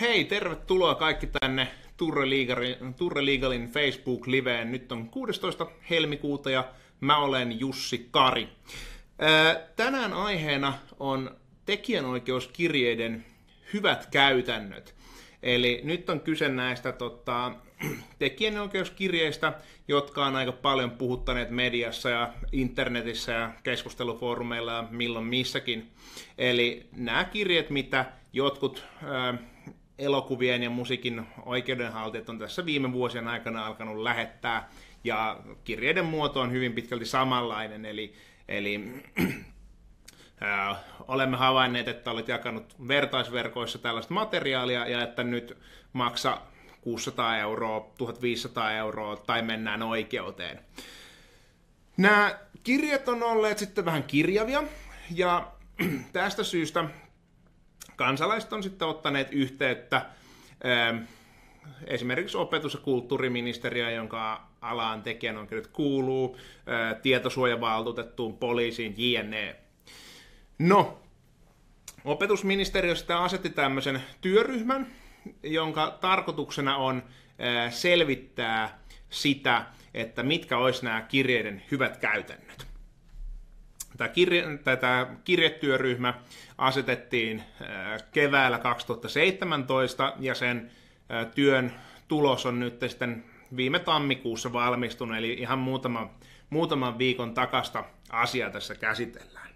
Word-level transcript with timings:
Hei, 0.00 0.24
tervetuloa 0.24 0.94
kaikki 0.94 1.26
tänne 1.40 1.68
Turre, 1.96 2.30
Legalin, 2.30 2.94
Turre 2.94 3.26
Legalin 3.26 3.68
Facebook-liveen. 3.68 4.72
Nyt 4.72 4.92
on 4.92 5.08
16. 5.08 5.66
helmikuuta 5.90 6.50
ja 6.50 6.64
mä 7.00 7.18
olen 7.18 7.60
Jussi 7.60 8.08
Kari. 8.10 8.48
Tänään 9.76 10.12
aiheena 10.12 10.74
on 10.98 11.36
tekijänoikeuskirjeiden 11.66 13.24
hyvät 13.72 14.06
käytännöt. 14.10 14.94
Eli 15.42 15.80
nyt 15.84 16.10
on 16.10 16.20
kyse 16.20 16.48
näistä 16.48 16.92
tota, 16.92 17.52
tekijänoikeuskirjeistä, 18.18 19.52
jotka 19.88 20.26
on 20.26 20.36
aika 20.36 20.52
paljon 20.52 20.90
puhuttaneet 20.90 21.50
mediassa 21.50 22.10
ja 22.10 22.32
internetissä 22.52 23.32
ja 23.32 23.50
keskustelufoorumeilla 23.62 24.72
ja 24.72 24.84
milloin 24.90 25.26
missäkin. 25.26 25.90
Eli 26.38 26.86
nämä 26.96 27.24
kirjeet, 27.24 27.70
mitä 27.70 28.04
jotkut 28.32 28.84
ää, 29.04 29.38
elokuvien 29.98 30.62
ja 30.62 30.70
musiikin 30.70 31.26
oikeudenhaltijat 31.46 32.28
on 32.28 32.38
tässä 32.38 32.66
viime 32.66 32.92
vuosien 32.92 33.28
aikana 33.28 33.66
alkanut 33.66 34.02
lähettää, 34.02 34.68
ja 35.04 35.40
kirjeiden 35.64 36.04
muoto 36.04 36.40
on 36.40 36.52
hyvin 36.52 36.72
pitkälti 36.72 37.04
samanlainen, 37.06 37.84
eli, 37.84 38.14
eli 38.48 38.80
ää, 40.40 40.76
olemme 41.08 41.36
havainneet, 41.36 41.88
että 41.88 42.10
olet 42.10 42.28
jakanut 42.28 42.88
vertaisverkoissa 42.88 43.78
tällaista 43.78 44.14
materiaalia, 44.14 44.88
ja 44.88 45.02
että 45.02 45.24
nyt 45.24 45.58
maksa 45.92 46.40
600 46.80 47.38
euroa, 47.38 47.90
1500 47.98 48.72
euroa, 48.72 49.16
tai 49.16 49.42
mennään 49.42 49.82
oikeuteen. 49.82 50.60
Nämä 51.96 52.38
kirjat 52.62 53.08
on 53.08 53.22
olleet 53.22 53.58
sitten 53.58 53.84
vähän 53.84 54.02
kirjavia, 54.02 54.64
ja 55.14 55.52
tästä 56.12 56.44
syystä 56.44 56.84
kansalaiset 57.96 58.52
on 58.52 58.62
sitten 58.62 58.88
ottaneet 58.88 59.28
yhteyttä 59.32 59.96
ähm, 60.66 60.96
esimerkiksi 61.86 62.36
opetus- 62.36 62.74
ja 62.74 62.80
kulttuuriministeriö, 62.80 63.90
jonka 63.90 64.48
alaan 64.60 65.02
tekijänoikeudet 65.02 65.66
kuuluu, 65.66 66.36
äh, 66.36 67.00
tietosuojavaltuutettuun, 67.02 68.38
poliisiin, 68.38 68.94
jne. 68.96 69.56
No, 70.58 70.98
opetusministeriö 72.04 72.94
sitten 72.94 73.16
asetti 73.16 73.50
tämmöisen 73.50 74.02
työryhmän, 74.20 74.86
jonka 75.42 75.98
tarkoituksena 76.00 76.76
on 76.76 77.02
äh, 77.06 77.72
selvittää 77.72 78.78
sitä, 79.10 79.66
että 79.94 80.22
mitkä 80.22 80.58
olisi 80.58 80.84
nämä 80.84 81.00
kirjeiden 81.00 81.62
hyvät 81.70 81.96
käytännöt. 81.96 82.65
Tämä, 83.96 84.08
kirje, 84.08 84.44
tämä 84.80 85.06
kirjetyöryhmä 85.24 86.14
asetettiin 86.58 87.40
äh, 87.40 87.46
keväällä 88.12 88.58
2017 88.58 90.12
ja 90.20 90.34
sen 90.34 90.70
äh, 91.10 91.26
työn 91.34 91.72
tulos 92.08 92.46
on 92.46 92.60
nyt 92.60 92.80
sitten 92.88 93.24
viime 93.56 93.78
tammikuussa 93.78 94.52
valmistunut, 94.52 95.16
eli 95.16 95.32
ihan 95.32 95.58
muutama, 95.58 96.10
muutaman 96.50 96.98
viikon 96.98 97.34
takasta 97.34 97.84
asia 98.10 98.50
tässä 98.50 98.74
käsitellään. 98.74 99.50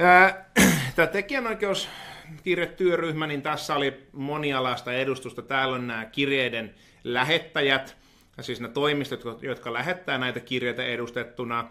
Äh, 0.00 0.34
tämä 0.96 1.06
tekijänoikeuskirjetyöryhmä, 1.06 3.26
niin 3.26 3.42
tässä 3.42 3.74
oli 3.74 4.06
monialaista 4.12 4.92
edustusta. 4.92 5.42
Täällä 5.42 5.74
on 5.74 5.86
nämä 5.86 6.04
kirjeiden 6.04 6.74
lähettäjät, 7.04 7.97
siis 8.40 8.60
ne 8.60 8.68
toimistot, 8.68 9.42
jotka 9.42 9.72
lähettää 9.72 10.18
näitä 10.18 10.40
kirjeitä 10.40 10.84
edustettuna. 10.84 11.68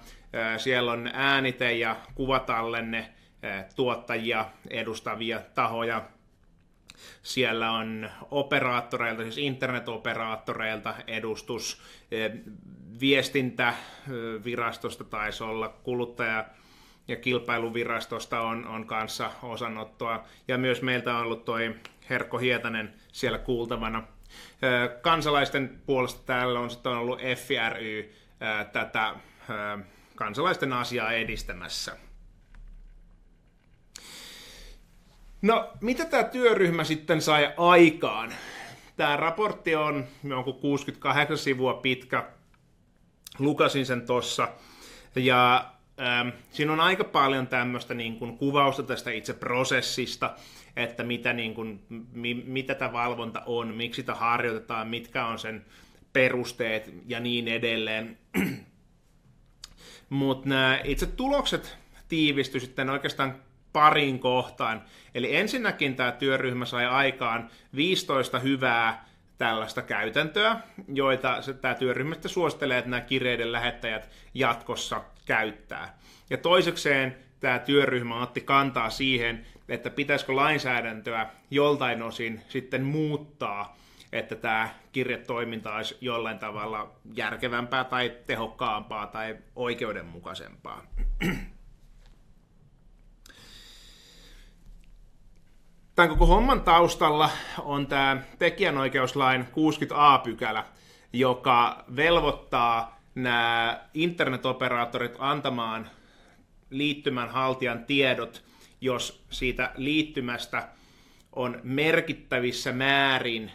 Siellä 0.58 0.92
on 0.92 1.10
äänite- 1.14 1.74
ja 1.74 1.96
kuvatallenne 2.16 3.14
tuottajia 3.76 4.46
edustavia 4.70 5.42
tahoja. 5.56 6.06
Siellä 7.24 7.72
on 7.72 8.10
operaattoreilta, 8.32 9.24
siis 9.24 9.38
internetoperaattoreilta 9.38 10.96
edustus, 11.08 11.82
viestintävirastosta 13.00 15.04
taisi 15.04 15.44
olla, 15.44 15.70
kuluttaja- 15.70 16.46
ja 17.08 17.16
kilpailuvirastosta 17.16 18.42
on, 18.42 18.68
on 18.68 18.86
kanssa 18.86 19.32
osanottoa, 19.44 20.24
ja 20.48 20.58
myös 20.58 20.82
meiltä 20.82 21.16
on 21.16 21.22
ollut 21.22 21.46
toi 21.46 21.76
Herkko 22.10 22.38
Hietanen 22.38 22.94
siellä 23.12 23.38
kuultavana– 23.38 24.04
Kansalaisten 25.02 25.82
puolesta 25.86 26.22
täällä 26.26 26.60
on 26.60 26.70
sitten 26.70 26.92
ollut 26.92 27.20
FRY 27.36 28.14
tätä 28.72 29.16
kansalaisten 30.16 30.74
asiaa 30.74 31.12
edistämässä. 31.12 31.98
No, 35.42 35.72
mitä 35.82 36.06
tämä 36.06 36.24
työryhmä 36.24 36.84
sitten 36.84 37.22
sai 37.22 37.54
aikaan? 37.58 38.34
Tämä 38.98 39.18
raportti 39.18 39.76
on 39.76 40.06
jonkun 40.24 40.60
68 40.60 41.38
sivua 41.38 41.74
pitkä. 41.74 42.30
Lukasin 43.40 43.86
sen 43.86 44.06
tossa. 44.06 44.48
Ja 45.16 45.72
ähm, 46.02 46.30
siinä 46.52 46.74
on 46.74 46.80
aika 46.80 47.04
paljon 47.04 47.48
tämmöistä 47.48 47.94
niin 47.94 48.20
kuin, 48.20 48.38
kuvausta 48.38 48.84
tästä 48.84 49.12
itse 49.12 49.34
prosessista 49.34 50.36
että 50.78 51.04
mitä, 51.04 51.34
niin 51.34 51.54
kuin, 51.54 51.80
mi, 52.12 52.34
mitä 52.34 52.76
tämä 52.76 52.94
valvonta 52.94 53.42
on, 53.46 53.74
miksi 53.74 54.02
sitä 54.02 54.16
harjoitetaan, 54.16 54.88
mitkä 54.88 55.26
on 55.26 55.40
sen 55.40 55.66
perusteet 56.14 56.94
ja 57.08 57.20
niin 57.20 57.48
edelleen. 57.48 58.18
Mutta 60.10 60.50
nämä 60.50 60.80
itse 60.84 61.06
tulokset 61.06 61.78
tiivistyi 62.08 62.62
sitten 62.62 62.90
oikeastaan 62.90 63.36
pariin 63.74 64.20
kohtaan. 64.20 64.82
Eli 65.16 65.36
ensinnäkin 65.36 65.96
tämä 65.96 66.12
työryhmä 66.12 66.66
sai 66.66 66.86
aikaan 66.86 67.50
15 67.76 68.40
hyvää 68.40 69.06
tällaista 69.38 69.82
käytäntöä, 69.82 70.60
joita 70.94 71.42
tämä 71.62 71.76
työryhmä 71.76 72.14
sitten 72.14 72.32
suosittelee, 72.32 72.78
että 72.78 72.90
nämä 72.90 73.02
kireiden 73.02 73.52
lähettäjät 73.52 74.10
jatkossa 74.34 75.04
käyttää. 75.26 75.98
Ja 76.30 76.38
toisekseen 76.38 77.27
tämä 77.40 77.60
työryhmä 77.60 78.22
otti 78.22 78.42
kantaa 78.42 78.90
siihen, 78.90 79.46
että 79.70 79.90
pitäisikö 79.90 80.36
lainsäädäntöä 80.36 81.30
joltain 81.52 82.04
osin 82.04 82.42
sitten 82.50 82.84
muuttaa, 82.84 83.78
että 84.12 84.36
tämä 84.36 84.70
kirjetoiminta 84.92 85.76
olisi 85.76 85.98
jollain 86.02 86.40
tavalla 86.40 86.92
järkevämpää 87.14 87.84
tai 87.84 88.12
tehokkaampaa 88.28 89.08
tai 89.08 89.38
oikeudenmukaisempaa. 89.56 90.84
Tämän 95.96 96.10
koko 96.10 96.26
homman 96.26 96.62
taustalla 96.62 97.30
on 97.60 97.88
tämä 97.88 98.18
tekijänoikeuslain 98.40 99.42
60a-pykälä, 99.42 100.64
joka 101.14 101.84
velvoittaa 101.96 103.00
nämä 103.16 103.80
internetoperaattorit 103.94 105.16
antamaan 105.20 105.90
liittymän 106.70 107.30
haltijan 107.30 107.86
tiedot, 107.86 108.44
jos 108.82 109.24
siitä 109.30 109.72
liittymästä 109.76 110.70
on 111.32 111.60
merkittävissä 111.64 112.72
määrin 112.72 113.52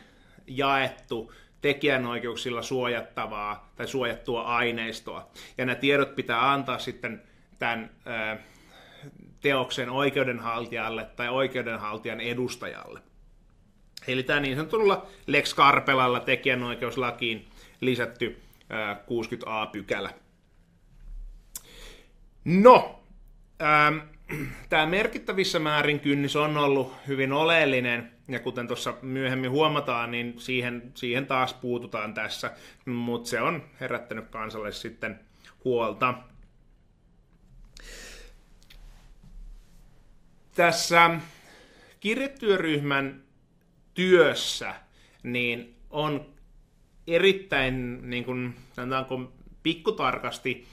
jaettu 0.47 1.33
tekijänoikeuksilla 1.61 2.63
suojattavaa 2.63 3.73
tai 3.77 3.89
suojattua 3.89 4.43
aineistoa. 4.43 5.31
Ja 5.59 5.65
nämä 5.65 5.77
tiedot 5.77 6.17
pitää 6.17 6.53
antaa 6.53 6.79
sitten 6.79 7.23
tämän 7.59 7.91
teoksen 9.41 9.91
oikeudenhaltijalle 9.91 11.05
tai 11.05 11.29
oikeudenhaltijan 11.29 12.21
edustajalle. 12.21 13.01
Eli 14.07 14.23
tämä 14.23 14.41
niin 14.41 14.57
sanotulla 14.57 15.07
Lex 15.27 15.55
Karpelalla 15.55 16.21
tekijänoikeuslakiin 16.21 17.49
lisätty 17.81 18.43
60a-pykälä. 19.09 20.11
No, 22.45 23.02
tämä 24.69 24.87
merkittävissä 24.87 25.59
määrin 25.59 26.01
kynnys 26.01 26.37
on 26.37 26.57
ollut 26.57 26.93
hyvin 27.07 27.33
oleellinen, 27.33 28.13
ja 28.29 28.39
kuten 28.39 28.67
tuossa 28.67 28.95
myöhemmin 29.03 29.51
huomataan, 29.51 30.11
niin 30.11 30.35
siihen, 30.41 30.93
siihen 30.95 31.27
taas 31.27 31.55
puututaan 31.55 32.15
tässä, 32.15 32.53
mutta 32.87 33.29
se 33.29 33.41
on 33.41 33.63
herättänyt 33.81 34.29
kansalle 34.29 34.73
sitten 34.73 35.21
huolta. 35.65 36.15
Tässä 40.55 41.11
kirjetyöryhmän 42.01 43.23
työssä 43.95 44.75
niin 45.23 45.77
on 45.91 46.27
erittäin 47.07 47.99
niin 48.11 48.25
kuin, 48.25 48.55
sanotaanko, 48.73 49.33
pikkutarkasti 49.63 50.67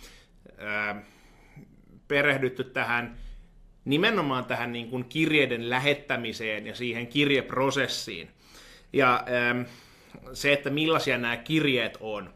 ää, 0.57 1.03
perehdytty 2.09 2.63
tähän 2.63 3.17
nimenomaan 3.85 4.45
tähän 4.45 4.71
niin 4.71 4.89
kuin 4.89 5.05
kirjeiden 5.05 5.69
lähettämiseen 5.69 6.67
ja 6.67 6.75
siihen 6.75 7.07
kirjeprosessiin. 7.07 8.29
Ja 8.93 9.23
ähm, 9.27 9.61
se, 10.33 10.53
että 10.53 10.69
millaisia 10.69 11.17
nämä 11.17 11.37
kirjeet 11.37 11.97
on. 11.99 12.33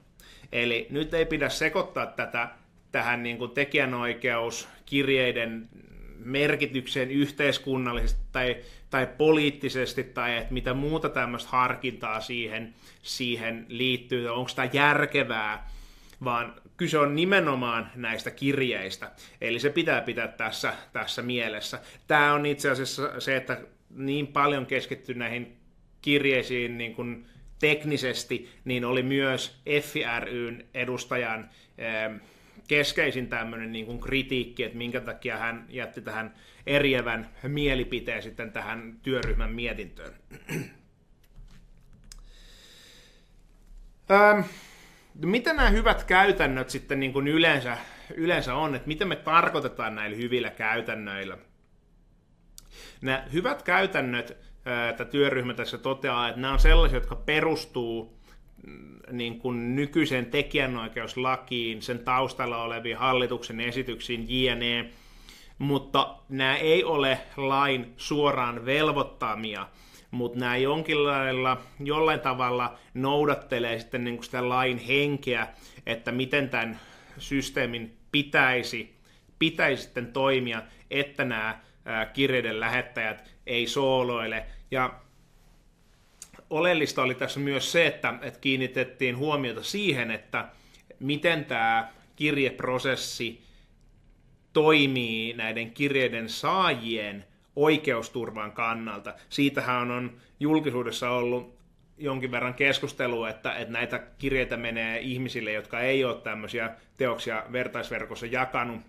Eli 0.51 0.87
nyt 0.89 1.13
ei 1.13 1.25
pidä 1.25 1.49
sekoittaa 1.49 2.05
tätä 2.05 2.49
tähän 2.91 3.23
niin 3.23 3.37
kuin 3.37 3.51
tekijänoikeuskirjeiden 3.51 5.69
merkitykseen 6.17 7.11
yhteiskunnallisesti 7.11 8.21
tai, 8.31 8.57
tai 8.89 9.07
poliittisesti, 9.17 10.03
tai 10.03 10.37
että 10.37 10.53
mitä 10.53 10.73
muuta 10.73 11.09
tämmöistä 11.09 11.49
harkintaa 11.49 12.21
siihen, 12.21 12.73
siihen 13.03 13.65
liittyy, 13.69 14.29
onko 14.29 14.51
tämä 14.55 14.69
järkevää, 14.73 15.69
vaan 16.23 16.55
kyse 16.77 16.97
on 16.97 17.15
nimenomaan 17.15 17.91
näistä 17.95 18.31
kirjeistä. 18.31 19.11
Eli 19.41 19.59
se 19.59 19.69
pitää 19.69 20.01
pitää 20.01 20.27
tässä, 20.27 20.73
tässä 20.93 21.21
mielessä. 21.21 21.79
Tämä 22.07 22.33
on 22.33 22.45
itse 22.45 22.69
asiassa 22.69 23.21
se, 23.21 23.35
että 23.35 23.61
niin 23.89 24.27
paljon 24.27 24.65
keskittyy 24.65 25.15
näihin 25.15 25.57
kirjeisiin 26.01 26.77
niin 26.77 26.95
kuin 26.95 27.25
teknisesti, 27.59 28.49
niin 28.65 28.85
oli 28.85 29.03
myös 29.03 29.61
FRYn 29.81 30.65
edustajan 30.73 31.49
eh, 31.77 32.21
keskeisin 32.67 33.27
tämmöinen 33.27 33.71
niin 33.71 33.85
kuin 33.85 33.99
kritiikki, 33.99 34.63
että 34.63 34.77
minkä 34.77 35.01
takia 35.01 35.37
hän 35.37 35.65
jätti 35.69 36.01
tähän 36.01 36.33
eriävän 36.67 37.29
mielipiteen 37.47 38.23
sitten 38.23 38.51
tähän 38.51 38.99
työryhmän 39.01 39.51
mietintöön. 39.51 40.13
ähm, 44.11 44.39
mitä 45.15 45.53
nämä 45.53 45.69
hyvät 45.69 46.03
käytännöt 46.03 46.69
sitten 46.69 46.99
niin 46.99 47.13
kuin 47.13 47.27
yleensä, 47.27 47.77
yleensä 48.15 48.55
on, 48.55 48.75
että 48.75 48.87
mitä 48.87 49.05
me 49.05 49.15
tarkoitetaan 49.15 49.95
näillä 49.95 50.17
hyvillä 50.17 50.49
käytännöillä? 50.49 51.37
Nämä 53.01 53.23
hyvät 53.33 53.63
käytännöt, 53.63 54.37
että 54.89 55.05
työryhmä 55.05 55.53
tässä 55.53 55.77
toteaa, 55.77 56.29
että 56.29 56.41
nämä 56.41 56.53
on 56.53 56.59
sellaisia, 56.59 56.97
jotka 56.97 57.15
perustuu 57.15 58.19
mm, 58.67 58.99
niin 59.11 59.39
kuin 59.39 59.75
nykyiseen 59.75 60.25
tekijänoikeuslakiin, 60.25 61.81
sen 61.81 61.99
taustalla 61.99 62.63
oleviin 62.63 62.97
hallituksen 62.97 63.59
esityksiin, 63.59 64.25
jne. 64.29 64.89
Mutta 65.57 66.17
nämä 66.29 66.57
ei 66.57 66.83
ole 66.83 67.19
lain 67.37 67.93
suoraan 67.97 68.65
velvoittamia, 68.65 69.67
mutta 70.13 70.39
nämä 70.39 70.57
jonkinlailla, 70.57 71.61
jollain 71.83 72.19
tavalla 72.19 72.77
noudattelee 72.93 73.79
sitten 73.79 74.03
niin 74.03 74.15
kuin 74.15 74.25
sitä 74.25 74.49
lain 74.49 74.77
henkeä, 74.77 75.47
että 75.85 76.11
miten 76.11 76.49
tämän 76.49 76.79
systeemin 77.17 77.97
pitäisi, 78.11 78.95
pitäisi 79.39 79.83
sitten 79.83 80.13
toimia, 80.13 80.61
että 80.91 81.25
nämä 81.25 81.59
kirjeiden 82.13 82.59
lähettäjät 82.59 83.23
ei 83.47 83.67
sooloile. 83.67 84.45
Ja 84.71 84.93
oleellista 86.49 87.01
oli 87.01 87.15
tässä 87.15 87.39
myös 87.39 87.71
se, 87.71 87.87
että, 87.87 88.13
että 88.21 88.39
kiinnitettiin 88.39 89.17
huomiota 89.17 89.63
siihen, 89.63 90.11
että 90.11 90.49
miten 90.99 91.45
tämä 91.45 91.91
kirjeprosessi 92.15 93.43
toimii 94.53 95.33
näiden 95.33 95.71
kirjeiden 95.71 96.29
saajien 96.29 97.25
oikeusturvan 97.55 98.51
kannalta. 98.51 99.13
Siitähän 99.29 99.91
on 99.91 100.17
julkisuudessa 100.39 101.09
ollut 101.09 101.57
jonkin 101.97 102.31
verran 102.31 102.53
keskustelua, 102.53 103.29
että, 103.29 103.55
että 103.55 103.73
näitä 103.73 103.99
kirjeitä 104.17 104.57
menee 104.57 104.99
ihmisille, 104.99 105.51
jotka 105.51 105.79
ei 105.79 106.05
ole 106.05 106.21
tämmöisiä 106.21 106.71
teoksia 106.97 107.43
vertaisverkossa 107.51 108.25
jakanut, 108.25 108.81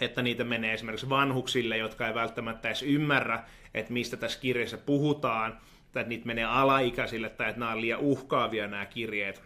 että 0.00 0.22
niitä 0.22 0.44
menee 0.44 0.74
esimerkiksi 0.74 1.08
vanhuksille, 1.08 1.76
jotka 1.76 2.08
ei 2.08 2.14
välttämättä 2.14 2.68
edes 2.68 2.82
ymmärrä, 2.82 3.44
että 3.74 3.92
mistä 3.92 4.16
tässä 4.16 4.40
kirjassa 4.40 4.78
puhutaan, 4.78 5.52
tai 5.92 6.00
että 6.00 6.08
niitä 6.08 6.26
menee 6.26 6.44
alaikäisille, 6.44 7.28
tai 7.28 7.48
että 7.48 7.60
nämä 7.60 7.72
on 7.72 7.80
liian 7.80 8.00
uhkaavia 8.00 8.66
nämä 8.66 8.86
kirjeet. 8.86 9.42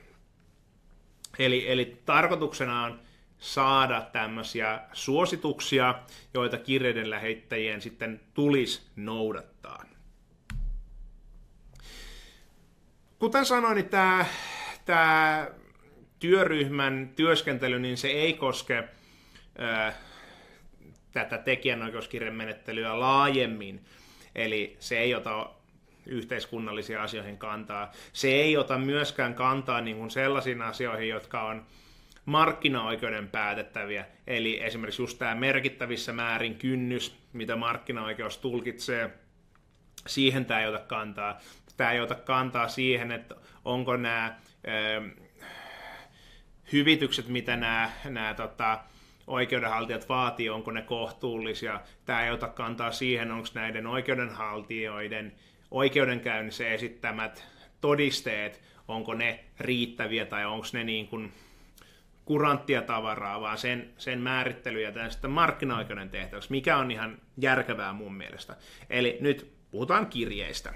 Eli, 1.38 1.72
eli 1.72 2.02
tarkoituksena 2.06 2.84
on 2.84 3.00
saada 3.44 4.00
tämmöisiä 4.12 4.80
suosituksia, 4.92 5.94
joita 6.34 6.58
kirjeiden 6.58 7.10
lähettäjien 7.10 7.80
sitten 7.80 8.20
tulisi 8.34 8.82
noudattaa. 8.96 9.84
Kuten 13.18 13.44
sanoin, 13.44 13.74
niin 13.74 13.88
tämä, 13.88 14.26
tämä 14.84 15.48
työryhmän 16.18 17.12
työskentely, 17.16 17.78
niin 17.78 17.96
se 17.96 18.08
ei 18.08 18.32
koske 18.32 18.84
ää, 19.58 19.94
tätä 21.12 21.38
tekijänoikeuskirjan 21.38 22.34
menettelyä 22.34 23.00
laajemmin, 23.00 23.84
eli 24.34 24.76
se 24.80 24.98
ei 24.98 25.14
ota 25.14 25.50
yhteiskunnallisiin 26.06 27.00
asioihin 27.00 27.38
kantaa. 27.38 27.92
Se 28.12 28.28
ei 28.28 28.56
ota 28.56 28.78
myöskään 28.78 29.34
kantaa 29.34 29.80
niin 29.80 29.96
kuin 29.96 30.10
sellaisiin 30.10 30.62
asioihin, 30.62 31.08
jotka 31.08 31.42
on 31.42 31.66
markkinaoikeuden 32.24 33.28
päätettäviä, 33.28 34.06
eli 34.26 34.62
esimerkiksi 34.62 35.02
just 35.02 35.18
tämä 35.18 35.34
merkittävissä 35.34 36.12
määrin 36.12 36.54
kynnys, 36.54 37.16
mitä 37.32 37.56
markkinaoikeus 37.56 38.38
tulkitsee, 38.38 39.10
siihen 40.06 40.44
tämä 40.44 40.60
ei 40.60 40.68
ota 40.68 40.78
kantaa. 40.78 41.40
Tämä 41.76 41.92
ei 41.92 42.00
ota 42.00 42.14
kantaa 42.14 42.68
siihen, 42.68 43.12
että 43.12 43.34
onko 43.64 43.96
nämä 43.96 44.26
ähm, 44.68 45.08
hyvitykset, 46.72 47.28
mitä 47.28 47.56
nämä, 47.56 47.90
nämä 48.04 48.34
tota, 48.34 48.80
oikeudenhaltijat 49.26 50.08
vaatii, 50.08 50.50
onko 50.50 50.70
ne 50.70 50.82
kohtuullisia. 50.82 51.80
Tämä 52.04 52.24
ei 52.24 52.30
ota 52.30 52.48
kantaa 52.48 52.90
siihen, 52.90 53.32
onko 53.32 53.48
näiden 53.54 53.86
oikeudenhaltijoiden 53.86 55.32
oikeudenkäynnissä 55.70 56.68
esittämät 56.68 57.44
todisteet, 57.80 58.62
onko 58.88 59.14
ne 59.14 59.44
riittäviä 59.60 60.26
tai 60.26 60.44
onko 60.44 60.66
ne 60.72 60.84
niin 60.84 61.08
kuin 61.08 61.32
kuranttia 62.24 62.82
tavaraa, 62.82 63.40
vaan 63.40 63.58
sen, 63.58 63.92
sen 63.98 64.20
määrittely 64.20 64.80
ja 64.80 65.10
sitten 65.10 65.30
markkinaoikeuden 65.30 66.10
tehtäväksi, 66.10 66.50
mikä 66.50 66.76
on 66.76 66.90
ihan 66.90 67.18
järkevää 67.36 67.92
mun 67.92 68.14
mielestä. 68.14 68.56
Eli 68.90 69.18
nyt 69.20 69.54
puhutaan 69.70 70.06
kirjeistä. 70.06 70.74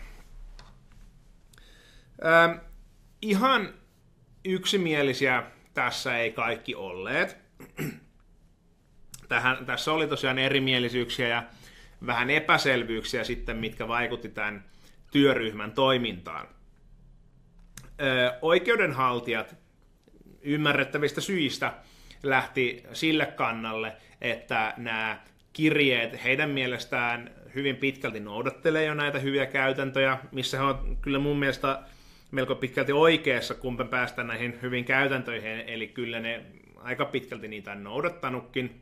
Ö, 2.24 2.58
ihan 3.22 3.74
yksimielisiä 4.44 5.42
tässä 5.74 6.18
ei 6.18 6.32
kaikki 6.32 6.74
olleet. 6.74 7.36
Tähän, 9.28 9.66
tässä 9.66 9.92
oli 9.92 10.06
tosiaan 10.06 10.38
erimielisyyksiä 10.38 11.28
ja 11.28 11.42
vähän 12.06 12.30
epäselvyyksiä 12.30 13.24
sitten, 13.24 13.56
mitkä 13.56 13.88
vaikutti 13.88 14.28
tämän 14.28 14.64
työryhmän 15.10 15.72
toimintaan. 15.72 16.48
Ö, 18.00 18.38
oikeudenhaltijat 18.42 19.56
ymmärrettävistä 20.42 21.20
syistä 21.20 21.72
lähti 22.22 22.82
sille 22.92 23.26
kannalle, 23.26 23.92
että 24.20 24.74
nämä 24.76 25.20
kirjeet 25.52 26.24
heidän 26.24 26.50
mielestään 26.50 27.30
hyvin 27.54 27.76
pitkälti 27.76 28.20
noudattelee 28.20 28.84
jo 28.84 28.94
näitä 28.94 29.18
hyviä 29.18 29.46
käytäntöjä, 29.46 30.18
missä 30.32 30.56
he 30.56 30.62
on 30.62 30.98
kyllä 31.00 31.18
mun 31.18 31.38
mielestä 31.38 31.82
melko 32.30 32.54
pitkälti 32.54 32.92
oikeassa, 32.92 33.54
kun 33.54 33.88
päästään 33.90 34.28
näihin 34.28 34.58
hyvin 34.62 34.84
käytäntöihin, 34.84 35.60
eli 35.66 35.88
kyllä 35.88 36.20
ne 36.20 36.44
aika 36.76 37.04
pitkälti 37.04 37.48
niitä 37.48 37.72
on 37.72 37.84
noudattanutkin, 37.84 38.80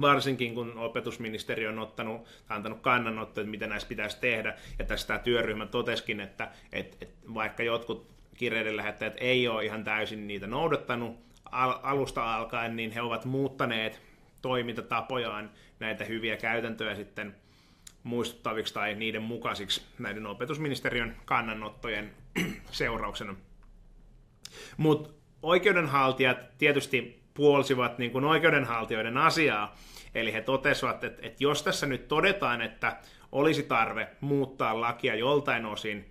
varsinkin 0.00 0.54
kun 0.54 0.78
opetusministeri 0.78 1.66
on 1.66 1.78
ottanut, 1.78 2.24
tai 2.24 2.56
antanut 2.56 2.80
kannanotto, 2.80 3.40
että 3.40 3.50
mitä 3.50 3.66
näissä 3.66 3.88
pitäisi 3.88 4.20
tehdä, 4.20 4.54
ja 4.78 4.84
tästä 4.84 5.06
tämä 5.06 5.18
työryhmä 5.18 5.66
toteskin, 5.66 6.20
että, 6.20 6.48
että, 6.72 6.96
että 7.00 7.34
vaikka 7.34 7.62
jotkut 7.62 8.15
kirjeiden 8.36 8.76
lähettäjät 8.76 9.14
ei 9.16 9.48
ole 9.48 9.64
ihan 9.64 9.84
täysin 9.84 10.26
niitä 10.26 10.46
noudattanut 10.46 11.16
al- 11.52 11.78
alusta 11.82 12.34
alkaen, 12.34 12.76
niin 12.76 12.90
he 12.90 13.00
ovat 13.00 13.24
muuttaneet 13.24 14.02
toimintatapojaan 14.42 15.50
näitä 15.80 16.04
hyviä 16.04 16.36
käytäntöjä 16.36 16.94
sitten 16.94 17.36
muistuttaviksi 18.02 18.74
tai 18.74 18.94
niiden 18.94 19.22
mukaisiksi 19.22 19.82
näiden 19.98 20.26
opetusministeriön 20.26 21.16
kannanottojen 21.24 22.10
seurauksena. 22.70 23.34
Mutta 24.76 25.10
oikeudenhaltijat 25.42 26.58
tietysti 26.58 27.22
puolsivat 27.34 27.98
niin 27.98 28.10
kuin 28.10 28.24
oikeudenhaltijoiden 28.24 29.16
asiaa, 29.16 29.76
eli 30.14 30.32
he 30.32 30.40
totesivat, 30.40 31.04
että, 31.04 31.26
että 31.26 31.44
jos 31.44 31.62
tässä 31.62 31.86
nyt 31.86 32.08
todetaan, 32.08 32.62
että 32.62 32.96
olisi 33.32 33.62
tarve 33.62 34.08
muuttaa 34.20 34.80
lakia 34.80 35.14
joltain 35.14 35.66
osin, 35.66 36.06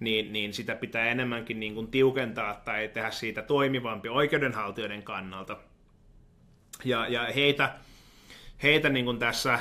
niin, 0.00 0.32
niin 0.32 0.54
sitä 0.54 0.76
pitää 0.76 1.08
enemmänkin 1.08 1.60
niin 1.60 1.74
kuin 1.74 1.90
tiukentaa 1.90 2.54
tai 2.54 2.88
tehdä 2.88 3.10
siitä 3.10 3.42
toimivampi 3.42 4.08
oikeudenhaltijoiden 4.08 5.02
kannalta. 5.02 5.56
Ja, 6.84 7.06
ja 7.08 7.22
heitä, 7.34 7.74
heitä 8.62 8.88
niin 8.88 9.04
kuin 9.04 9.18
tässä, 9.18 9.58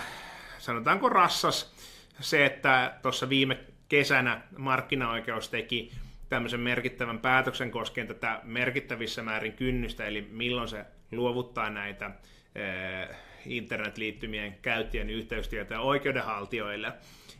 sanotaanko 0.57 1.09
rassas, 1.09 1.75
se, 2.19 2.45
että 2.45 2.93
tuossa 3.01 3.29
viime 3.29 3.57
kesänä 3.89 4.41
markkinaoikeus 4.57 5.49
teki 5.49 5.91
tämmöisen 6.29 6.59
merkittävän 6.59 7.19
päätöksen 7.19 7.71
koskien 7.71 8.07
tätä 8.07 8.39
merkittävissä 8.43 9.23
määrin 9.23 9.53
kynnystä, 9.53 10.05
eli 10.05 10.27
milloin 10.31 10.67
se 10.67 10.85
luovuttaa 11.11 11.69
näitä 11.69 12.11
eh, 12.55 13.15
internetliittymien 13.45 14.57
käyttäjien 14.61 15.09
yhteystietoja 15.09 15.81
oikeudenhaltijoille. 15.81 16.93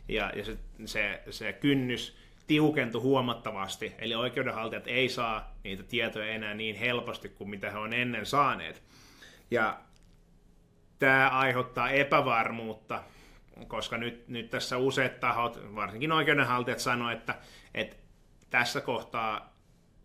Ja, 0.08 0.32
ja 0.36 0.44
se, 0.44 0.56
se, 0.84 1.22
se 1.30 1.52
kynnys 1.52 2.18
tiukentui 2.48 3.00
huomattavasti, 3.00 3.94
eli 3.98 4.14
oikeudenhaltijat 4.14 4.86
ei 4.86 5.08
saa 5.08 5.54
niitä 5.64 5.82
tietoja 5.82 6.26
enää 6.26 6.54
niin 6.54 6.76
helposti 6.76 7.28
kuin 7.28 7.50
mitä 7.50 7.70
he 7.70 7.78
on 7.78 7.92
ennen 7.92 8.26
saaneet. 8.26 8.82
Ja 9.50 9.78
tämä 10.98 11.28
aiheuttaa 11.28 11.90
epävarmuutta, 11.90 13.02
koska 13.66 13.98
nyt, 13.98 14.28
nyt 14.28 14.50
tässä 14.50 14.76
useat 14.76 15.20
tahot, 15.20 15.74
varsinkin 15.74 16.12
oikeudenhaltijat 16.12 16.78
sanoivat, 16.78 17.18
että, 17.18 17.34
että 17.74 17.96
tässä 18.50 18.80
kohtaa 18.80 19.54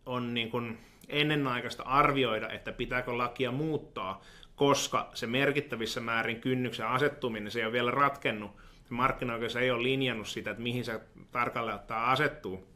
on 0.06 0.34
niin 0.34 0.52
kuin 0.52 0.78
ennenaikaista 1.10 1.84
arvioida, 1.84 2.50
että 2.50 2.72
pitääkö 2.72 3.18
lakia 3.18 3.52
muuttaa, 3.52 4.22
koska 4.56 5.10
se 5.14 5.28
merkittävissä 5.28 6.02
määrin 6.02 6.42
kynnyksen 6.42 6.88
asettuminen, 6.88 7.52
se 7.52 7.60
ei 7.60 7.66
ole 7.66 7.74
vielä 7.74 7.92
ratkennut. 7.92 8.52
Markkinaoikeus 8.90 9.56
ei 9.56 9.72
ole 9.72 9.84
linjannut 9.84 10.28
sitä, 10.28 10.52
että 10.52 10.64
mihin 10.64 10.86
se 10.86 11.00
tarkalleen 11.34 11.76
ottaa 11.76 12.12
asettuu. 12.12 12.68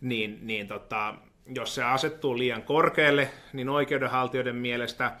Niin, 0.00 0.38
niin 0.42 0.68
tota, 0.68 1.14
jos 1.54 1.74
se 1.74 1.84
asettuu 1.84 2.38
liian 2.38 2.62
korkealle, 2.62 3.30
niin 3.52 3.68
oikeudenhaltijoiden 3.68 4.56
mielestä 4.56 5.16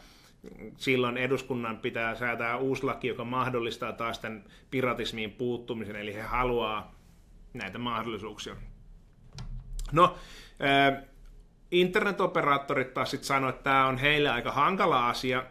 silloin 0.76 1.16
eduskunnan 1.16 1.78
pitää 1.78 2.14
säätää 2.14 2.56
uusi 2.56 2.82
laki, 2.82 3.08
joka 3.08 3.24
mahdollistaa 3.24 3.92
taas 3.92 4.18
tämän 4.18 4.44
piratismiin 4.70 5.32
puuttumisen, 5.32 5.96
eli 5.96 6.14
he 6.14 6.22
haluaa 6.22 6.94
näitä 7.54 7.78
mahdollisuuksia. 7.78 8.56
No, 9.92 10.18
internetoperaattorit 11.70 12.94
taas 12.94 13.10
sitten 13.10 13.26
sanoivat, 13.26 13.56
että 13.56 13.64
tämä 13.64 13.86
on 13.86 13.98
heille 13.98 14.28
aika 14.28 14.52
hankala 14.52 15.08
asia, 15.08 15.44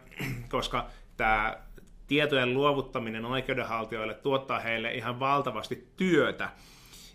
koska 0.48 0.86
tämä 1.16 1.65
tietojen 2.06 2.54
luovuttaminen 2.54 3.24
oikeudenhaltijoille 3.24 4.14
tuottaa 4.14 4.60
heille 4.60 4.94
ihan 4.94 5.20
valtavasti 5.20 5.88
työtä. 5.96 6.48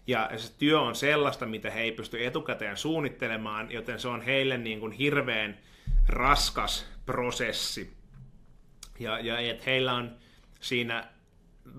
Ja 0.07 0.29
se 0.37 0.53
työ 0.57 0.81
on 0.81 0.95
sellaista, 0.95 1.45
mitä 1.45 1.71
he 1.71 1.81
ei 1.81 1.91
pysty 1.91 2.25
etukäteen 2.25 2.77
suunnittelemaan, 2.77 3.71
joten 3.71 3.99
se 3.99 4.07
on 4.07 4.21
heille 4.21 4.57
niin 4.57 4.79
kuin 4.79 4.91
hirveän 4.91 5.57
raskas 6.07 6.85
prosessi. 7.05 7.93
Ja, 8.99 9.19
ja 9.19 9.39
että 9.39 9.63
heillä 9.65 9.93
on 9.93 10.15
siinä 10.59 11.07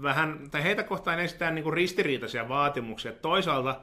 vähän, 0.03 0.51
tai 0.51 0.63
heitä 0.63 0.83
kohtaan 0.83 1.21
estetään 1.21 1.55
niin 1.55 1.63
kuin 1.63 1.75
ristiriitaisia 1.75 2.49
vaatimuksia. 2.49 3.13
Toisaalta 3.13 3.81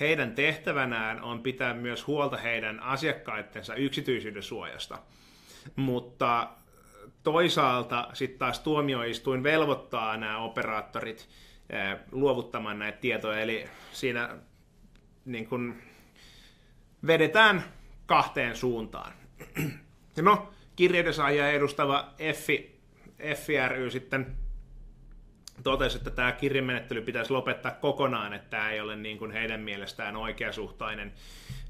heidän 0.00 0.34
tehtävänään 0.34 1.22
on 1.22 1.42
pitää 1.42 1.74
myös 1.74 2.06
huolta 2.06 2.36
heidän 2.36 2.80
asiakkaittensa 2.80 3.74
yksityisyyden 3.74 4.42
suojasta. 4.42 4.98
Mutta 5.76 6.48
toisaalta 7.22 8.08
sitten 8.12 8.38
taas 8.38 8.60
tuomioistuin 8.60 9.42
velvoittaa 9.42 10.16
nämä 10.16 10.38
operaattorit 10.38 11.28
eh, 11.70 11.98
luovuttamaan 12.12 12.78
näitä 12.78 12.98
tietoja, 12.98 13.40
eli 13.40 13.64
siinä 13.92 14.36
niin 15.24 15.46
kun 15.46 15.74
vedetään 17.06 17.64
kahteen 18.06 18.56
suuntaan. 18.56 19.12
No, 20.22 20.50
kirjeiden 20.76 21.14
saajia 21.14 21.50
edustava 21.50 22.14
FRY 23.34 23.90
sitten 23.90 24.36
totesi, 25.62 25.96
että 25.96 26.10
tämä 26.10 26.32
kirjemenettely 26.32 27.02
pitäisi 27.02 27.32
lopettaa 27.32 27.70
kokonaan, 27.72 28.32
että 28.32 28.50
tämä 28.50 28.70
ei 28.70 28.80
ole 28.80 28.96
niin 28.96 29.18
kuin 29.18 29.30
heidän 29.30 29.60
mielestään 29.60 30.16
oikeasuhtainen 30.16 31.12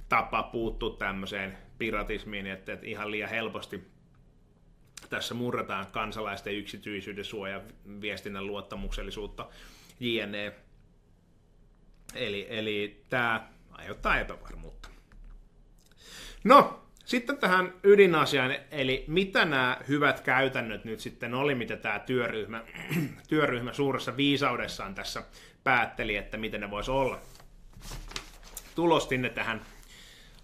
tapa 0.08 0.42
puuttua 0.42 0.96
tämmöiseen 0.98 1.58
piratismiin, 1.78 2.46
että 2.46 2.78
ihan 2.82 3.10
liian 3.10 3.30
helposti 3.30 3.84
tässä 5.10 5.34
murretaan 5.34 5.86
kansalaisten 5.92 6.54
yksityisyyden 6.54 7.24
suoja, 7.24 7.60
viestinnän 8.00 8.46
luottamuksellisuutta, 8.46 9.48
jne. 10.00 10.52
Eli, 12.14 12.46
eli 12.50 13.02
tämä 13.10 13.48
aiheuttaa 13.70 14.18
epävarmuutta. 14.18 14.88
No, 16.44 16.82
sitten 17.04 17.38
tähän 17.38 17.74
ydinasiaan, 17.82 18.56
eli 18.70 19.04
mitä 19.06 19.44
nämä 19.44 19.78
hyvät 19.88 20.20
käytännöt 20.20 20.84
nyt 20.84 21.00
sitten 21.00 21.34
oli, 21.34 21.54
mitä 21.54 21.76
tämä 21.76 21.98
työryhmä, 21.98 22.64
työryhmä 23.28 23.72
suuressa 23.72 24.16
viisaudessaan 24.16 24.94
tässä 24.94 25.22
päätteli, 25.64 26.16
että 26.16 26.36
miten 26.36 26.60
ne 26.60 26.70
voisi 26.70 26.90
olla. 26.90 27.20
Tulostin 28.74 29.22
ne 29.22 29.28
tähän 29.28 29.60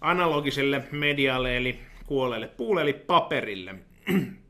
analogiselle 0.01 0.83
medialle, 0.91 1.57
eli 1.57 1.79
kuolleelle 2.05 2.47
puulle, 2.47 2.81
eli 2.81 2.93
paperille. 2.93 3.75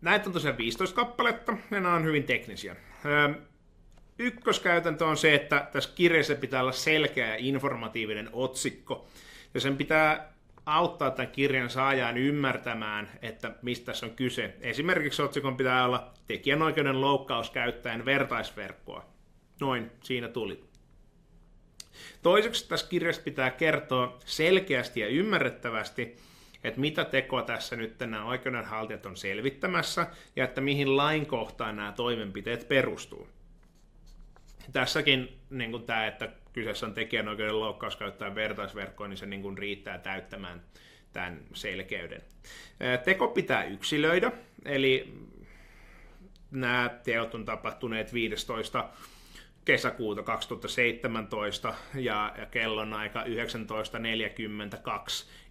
Näitä 0.00 0.28
on 0.28 0.32
tosiaan 0.32 0.58
15 0.58 0.96
kappaletta, 0.96 1.52
ja 1.70 1.80
nämä 1.80 1.94
on 1.94 2.04
hyvin 2.04 2.24
teknisiä. 2.24 2.76
Ykköskäytäntö 4.18 5.06
on 5.06 5.16
se, 5.16 5.34
että 5.34 5.68
tässä 5.72 5.90
kirjassa 5.94 6.34
pitää 6.34 6.60
olla 6.60 6.72
selkeä 6.72 7.26
ja 7.26 7.36
informatiivinen 7.38 8.30
otsikko, 8.32 9.08
ja 9.54 9.60
sen 9.60 9.76
pitää 9.76 10.32
auttaa 10.66 11.10
tämän 11.10 11.32
kirjan 11.32 11.70
saajaan 11.70 12.16
ymmärtämään, 12.16 13.10
että 13.22 13.52
mistä 13.62 13.86
tässä 13.86 14.06
on 14.06 14.14
kyse. 14.14 14.54
Esimerkiksi 14.60 15.22
otsikon 15.22 15.56
pitää 15.56 15.84
olla 15.84 16.12
tekijänoikeuden 16.26 17.00
loukkaus 17.00 17.50
käyttäen 17.50 18.04
vertaisverkkoa. 18.04 19.06
Noin, 19.60 19.90
siinä 20.02 20.28
tuli. 20.28 20.64
Toiseksi 22.22 22.68
tässä 22.68 22.88
kirjassa 22.88 23.22
pitää 23.22 23.50
kertoa 23.50 24.18
selkeästi 24.24 25.00
ja 25.00 25.08
ymmärrettävästi, 25.08 26.16
että 26.64 26.80
mitä 26.80 27.04
tekoa 27.04 27.42
tässä 27.42 27.76
nyt 27.76 27.98
nämä 27.98 28.24
oikeudenhaltijat 28.24 29.06
on 29.06 29.16
selvittämässä 29.16 30.06
ja 30.36 30.44
että 30.44 30.60
mihin 30.60 30.96
lainkohtaan 30.96 31.76
nämä 31.76 31.92
toimenpiteet 31.92 32.68
perustuu. 32.68 33.28
Tässäkin 34.72 35.38
niin 35.50 35.70
kuin 35.70 35.82
tämä, 35.82 36.06
että 36.06 36.28
kyseessä 36.52 36.86
on 36.86 36.94
tekijänoikeuden 36.94 37.60
loukkaus 37.60 37.96
käyttää 37.96 38.34
vertaisverkkoa, 38.34 39.08
niin 39.08 39.16
se 39.16 39.26
niin 39.26 39.42
kuin 39.42 39.58
riittää 39.58 39.98
täyttämään 39.98 40.62
tämän 41.12 41.40
selkeyden. 41.54 42.22
Teko 43.04 43.28
pitää 43.28 43.64
yksilöidä, 43.64 44.32
eli 44.64 45.14
nämä 46.50 46.90
teot 47.04 47.34
on 47.34 47.44
tapahtuneet 47.44 48.12
15 48.12 48.88
kesäkuuta 49.64 50.22
2017 50.22 51.74
ja, 51.94 52.34
ja 52.38 52.46
kellon 52.46 52.92
aika 52.92 53.24
19.42 53.24 53.28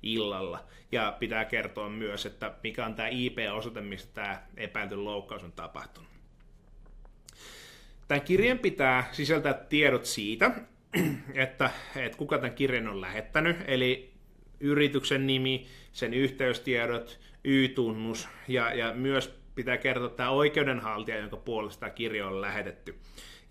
illalla. 0.03 0.63
Ja 0.91 1.15
pitää 1.20 1.46
kertoa 1.46 1.89
myös, 1.89 2.25
että 2.25 2.53
mikä 2.63 2.86
on 2.86 2.96
tämä 2.96 3.08
IP-osoite, 3.08 3.82
mistä 3.82 4.13
tämä 4.13 4.44
epäilty 4.58 4.96
loukkaus 4.96 5.44
on 5.44 5.51
tapahtunut. 5.51 6.12
Tämän 8.08 8.22
kirjan 8.22 8.60
pitää 8.60 9.10
sisältää 9.12 9.53
tiedot 9.53 10.06
siitä, 10.06 10.51
että, 11.34 11.70
että 11.96 12.18
kuka 12.18 12.38
tämän 12.38 12.56
kirjan 12.56 12.88
on 12.88 13.01
lähettänyt, 13.01 13.58
eli 13.65 14.13
yrityksen 14.60 15.27
nimi, 15.27 15.68
sen 15.94 16.13
yhteystiedot, 16.13 17.20
Y-tunnus 17.44 18.30
ja, 18.48 18.74
ja 18.74 18.94
myös 18.94 19.41
pitää 19.56 19.77
kertoa 19.77 20.10
tämä 20.10 20.30
oikeudenhaltija, 20.30 21.20
jonka 21.20 21.38
puolesta 21.38 21.80
tämä 21.80 21.89
kirja 21.89 22.27
on 22.27 22.41
lähetetty. 22.41 22.96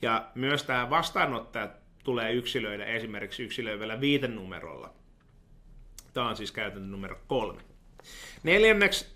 Ja 0.02 0.30
myös 0.34 0.62
tämä 0.62 0.90
vastaanottaja 0.90 1.68
tulee 2.04 2.32
yksilöidä 2.32 2.84
esimerkiksi 2.84 3.42
yksilöivällä 3.42 4.00
viitenumerolla. 4.00 4.94
Tämä 6.14 6.28
on 6.28 6.36
siis 6.36 6.52
käytäntö 6.52 6.88
numero 6.88 7.20
kolme. 7.26 7.62
Neljänneksi 8.42 9.06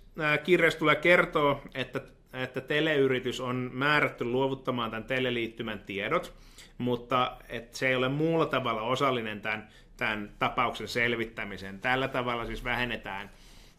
kirjassa 0.43 0.79
tulee 0.79 0.95
kertoa, 0.95 1.61
että, 1.73 2.01
että 2.33 2.61
teleyritys 2.61 3.39
on 3.39 3.69
määrätty 3.73 4.25
luovuttamaan 4.25 4.91
tämän 4.91 5.03
teleliittymän 5.03 5.79
tiedot, 5.79 6.33
mutta 6.77 7.37
että 7.49 7.77
se 7.77 7.87
ei 7.87 7.95
ole 7.95 8.09
muulla 8.09 8.45
tavalla 8.45 8.81
osallinen 8.81 9.41
tämän, 9.41 9.67
tämän 9.97 10.31
tapauksen 10.39 10.87
selvittämiseen. 10.87 11.79
Tällä 11.79 12.07
tavalla 12.07 12.45
siis 12.45 12.63
vähennetään 12.63 13.31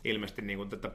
ilmeisesti 0.05 0.43
niin 0.43 0.57
kuin 0.57 0.71
tätä 0.71 0.91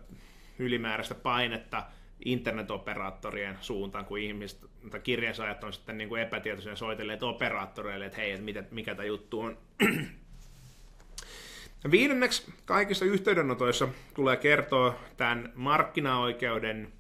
ylimääräistä 0.60 1.16
painetta 1.16 1.84
internetoperaattorien 2.26 3.58
suuntaan, 3.62 4.06
kun 4.06 4.20
ihmiset, 4.20 4.60
tai 4.92 5.00
kirjansaajat 5.00 5.64
on 5.64 5.74
sitten 5.74 5.98
niin 5.98 6.10
kuin 6.10 6.22
epätietoisia 6.22 6.76
soitelleet 6.76 7.24
operaattoreille, 7.24 8.06
että 8.06 8.18
hei, 8.18 8.32
että 8.32 8.46
mitä, 8.46 8.64
mikä 8.72 8.96
tämä 8.96 9.06
juttu 9.06 9.40
on. 9.40 9.58
Viidenneksi 11.92 12.54
kaikissa 12.66 13.06
yhteydenotoissa 13.06 13.88
tulee 14.14 14.38
kertoa 14.38 15.00
tämän 15.18 15.52
markkinaoikeuden 15.56 16.94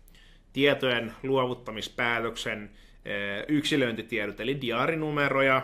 tietojen 0.53 1.13
luovuttamispäätöksen 1.23 2.71
eh, 3.05 3.45
yksilöintitiedot, 3.47 4.39
eli 4.39 4.61
diarinumeroja, 4.61 5.61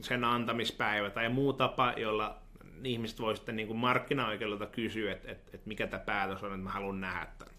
sen 0.00 0.24
antamispäivä 0.24 1.10
tai 1.10 1.28
muu 1.28 1.52
tapa, 1.52 1.94
jolla 1.96 2.38
ihmiset 2.84 3.20
voi 3.20 3.36
sitten 3.36 3.56
niin 3.56 3.66
kuin 3.66 3.78
markkinaoikeudelta 3.78 4.66
kysyä, 4.66 5.12
että, 5.12 5.32
että, 5.32 5.50
että 5.54 5.68
mikä 5.68 5.86
tämä 5.86 6.02
päätös 6.04 6.42
on, 6.42 6.52
että 6.52 6.64
mä 6.64 6.70
haluan 6.70 7.00
nähdä 7.00 7.26
tämän. 7.38 7.55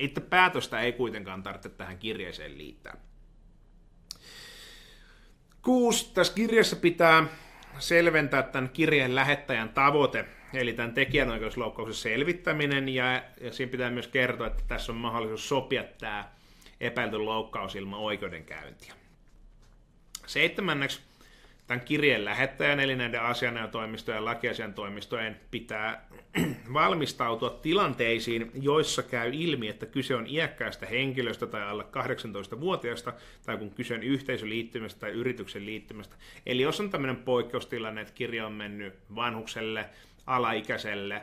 Itse 0.00 0.20
päätöstä 0.20 0.80
ei 0.80 0.92
kuitenkaan 0.92 1.42
tarvitse 1.42 1.68
tähän 1.68 1.98
kirjeeseen 1.98 2.58
liittää. 2.58 2.96
Kuusi. 5.62 6.14
Tässä 6.14 6.34
kirjassa 6.34 6.76
pitää 6.76 7.26
selventää 7.78 8.42
tämän 8.42 8.70
kirjeen 8.70 9.14
lähettäjän 9.14 9.68
tavoite, 9.68 10.24
eli 10.54 10.72
tämän 10.72 10.94
tekijänoikeusloukkauksen 10.94 11.94
selvittäminen, 11.94 12.88
ja, 12.88 13.22
ja 13.40 13.52
siinä 13.52 13.70
pitää 13.70 13.90
myös 13.90 14.08
kertoa, 14.08 14.46
että 14.46 14.62
tässä 14.68 14.92
on 14.92 14.98
mahdollisuus 14.98 15.48
sopia 15.48 15.84
tämä 15.84 16.28
epäilty 16.80 17.18
loukkaus 17.18 17.74
ilman 17.74 18.00
oikeudenkäyntiä. 18.00 18.94
Seitsemänneksi 20.26 21.00
tämän 21.66 21.84
kirjeen 21.84 22.24
lähettäjän, 22.24 22.80
eli 22.80 22.96
näiden 22.96 23.22
asianajotoimistojen 23.22 24.18
ja 24.18 24.24
lakiasiantoimistojen 24.24 25.36
pitää 25.50 26.08
valmistautua 26.72 27.50
tilanteisiin, 27.50 28.50
joissa 28.54 29.02
käy 29.02 29.30
ilmi, 29.32 29.68
että 29.68 29.86
kyse 29.86 30.14
on 30.14 30.26
iäkkäästä 30.26 30.86
henkilöstä 30.86 31.46
tai 31.46 31.62
alle 31.62 31.82
18-vuotiaasta, 31.82 33.12
tai 33.46 33.56
kun 33.56 33.70
kyse 33.70 33.94
on 33.94 34.02
yhteisöliittymästä 34.02 35.00
tai 35.00 35.10
yrityksen 35.10 35.66
liittymästä. 35.66 36.16
Eli 36.46 36.62
jos 36.62 36.80
on 36.80 36.90
tämmöinen 36.90 37.16
poikkeustilanne, 37.16 38.00
että 38.00 38.14
kirja 38.14 38.46
on 38.46 38.52
mennyt 38.52 38.94
vanhukselle, 39.14 39.86
alaikäiselle, 40.26 41.22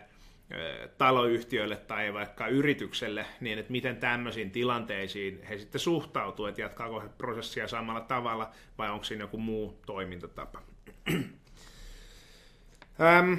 taloyhtiölle 0.98 1.76
tai 1.76 2.14
vaikka 2.14 2.48
yritykselle, 2.48 3.26
niin 3.40 3.60
että 3.60 3.72
miten 3.72 3.98
tämmöisiin 3.98 4.52
tilanteisiin 4.52 5.44
he 5.44 5.58
sitten 5.58 5.82
suhtautuu, 5.82 6.46
että 6.46 6.62
jatkaako 6.62 7.00
he 7.00 7.10
prosessia 7.18 7.68
samalla 7.68 8.02
tavalla 8.02 8.52
vai 8.78 8.90
onko 8.90 9.04
siinä 9.04 9.24
joku 9.24 9.38
muu 9.38 9.80
toimintatapa. 9.86 10.62
ähm, 13.02 13.34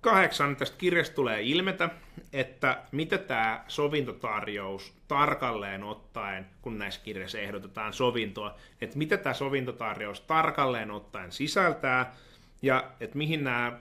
kahdeksan 0.00 0.56
tästä 0.56 0.78
kirjasta 0.78 1.14
tulee 1.14 1.42
ilmetä, 1.42 1.90
että 2.32 2.82
mitä 2.92 3.18
tämä 3.18 3.64
sovintotarjous 3.68 4.94
tarkalleen 5.08 5.82
ottaen, 5.82 6.46
kun 6.62 6.78
näissä 6.78 7.00
kirjassa 7.04 7.38
ehdotetaan 7.38 7.92
sovintoa, 7.92 8.54
että 8.80 8.98
mitä 8.98 9.16
tämä 9.16 9.34
sovintotarjous 9.34 10.20
tarkalleen 10.20 10.90
ottaen 10.90 11.32
sisältää, 11.32 12.14
ja 12.62 12.90
että 13.00 13.18
mihin 13.18 13.44
nämä 13.44 13.80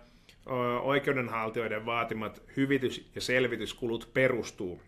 oikeudenhaltijoiden 0.82 1.86
vaatimat 1.86 2.42
hyvitys- 2.58 3.12
ja 3.16 3.22
selvityskulut 3.22 4.10
perustuu. 4.14 4.82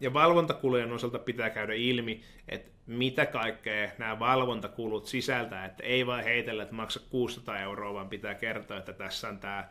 Ja 0.00 0.12
valvontakulujen 0.12 0.92
osalta 0.92 1.18
pitää 1.18 1.50
käydä 1.50 1.74
ilmi, 1.74 2.20
että 2.48 2.70
mitä 2.86 3.26
kaikkea 3.26 3.90
nämä 3.98 4.18
valvontakulut 4.18 5.06
sisältää, 5.06 5.64
että 5.64 5.82
ei 5.82 6.06
vain 6.06 6.24
heitellä, 6.24 6.62
että 6.62 6.74
maksa 6.74 7.00
600 7.10 7.58
euroa, 7.58 7.94
vaan 7.94 8.08
pitää 8.08 8.34
kertoa, 8.34 8.76
että 8.76 8.92
tässä 8.92 9.28
on 9.28 9.38
tämä 9.38 9.68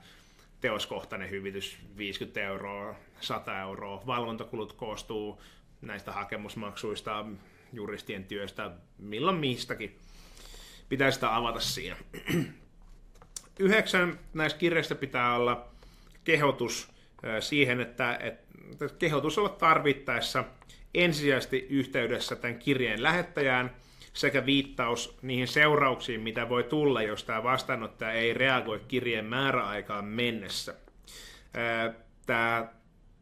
teoskohtainen 0.61 1.29
hyvitys 1.29 1.77
50 1.97 2.41
euroa, 2.41 2.95
100 3.19 3.59
euroa. 3.59 4.03
Valvontakulut 4.07 4.73
koostuu 4.73 5.41
näistä 5.81 6.11
hakemusmaksuista, 6.11 7.25
juristien 7.73 8.23
työstä, 8.23 8.71
milloin 8.97 9.37
mistäkin. 9.37 9.99
Pitää 10.89 11.11
sitä 11.11 11.35
avata 11.35 11.59
siinä. 11.59 11.95
Yhdeksän 13.59 14.19
näistä 14.33 14.59
kirjeistä 14.59 14.95
pitää 14.95 15.35
olla 15.35 15.67
kehotus 16.23 16.87
siihen, 17.39 17.81
että, 17.81 18.15
että 18.21 18.87
kehotus 18.99 19.37
olla 19.37 19.49
tarvittaessa 19.49 20.43
ensisijaisesti 20.93 21.67
yhteydessä 21.69 22.35
tämän 22.35 22.59
kirjeen 22.59 23.03
lähettäjään 23.03 23.71
sekä 24.13 24.45
viittaus 24.45 25.17
niihin 25.21 25.47
seurauksiin, 25.47 26.21
mitä 26.21 26.49
voi 26.49 26.63
tulla, 26.63 27.01
jos 27.01 27.23
tämä 27.23 27.43
vastaanottaja 27.43 28.11
ei 28.11 28.33
reagoi 28.33 28.81
kirjeen 28.87 29.25
määräaikaan 29.25 30.05
mennessä. 30.05 30.75
Tämä 32.25 32.67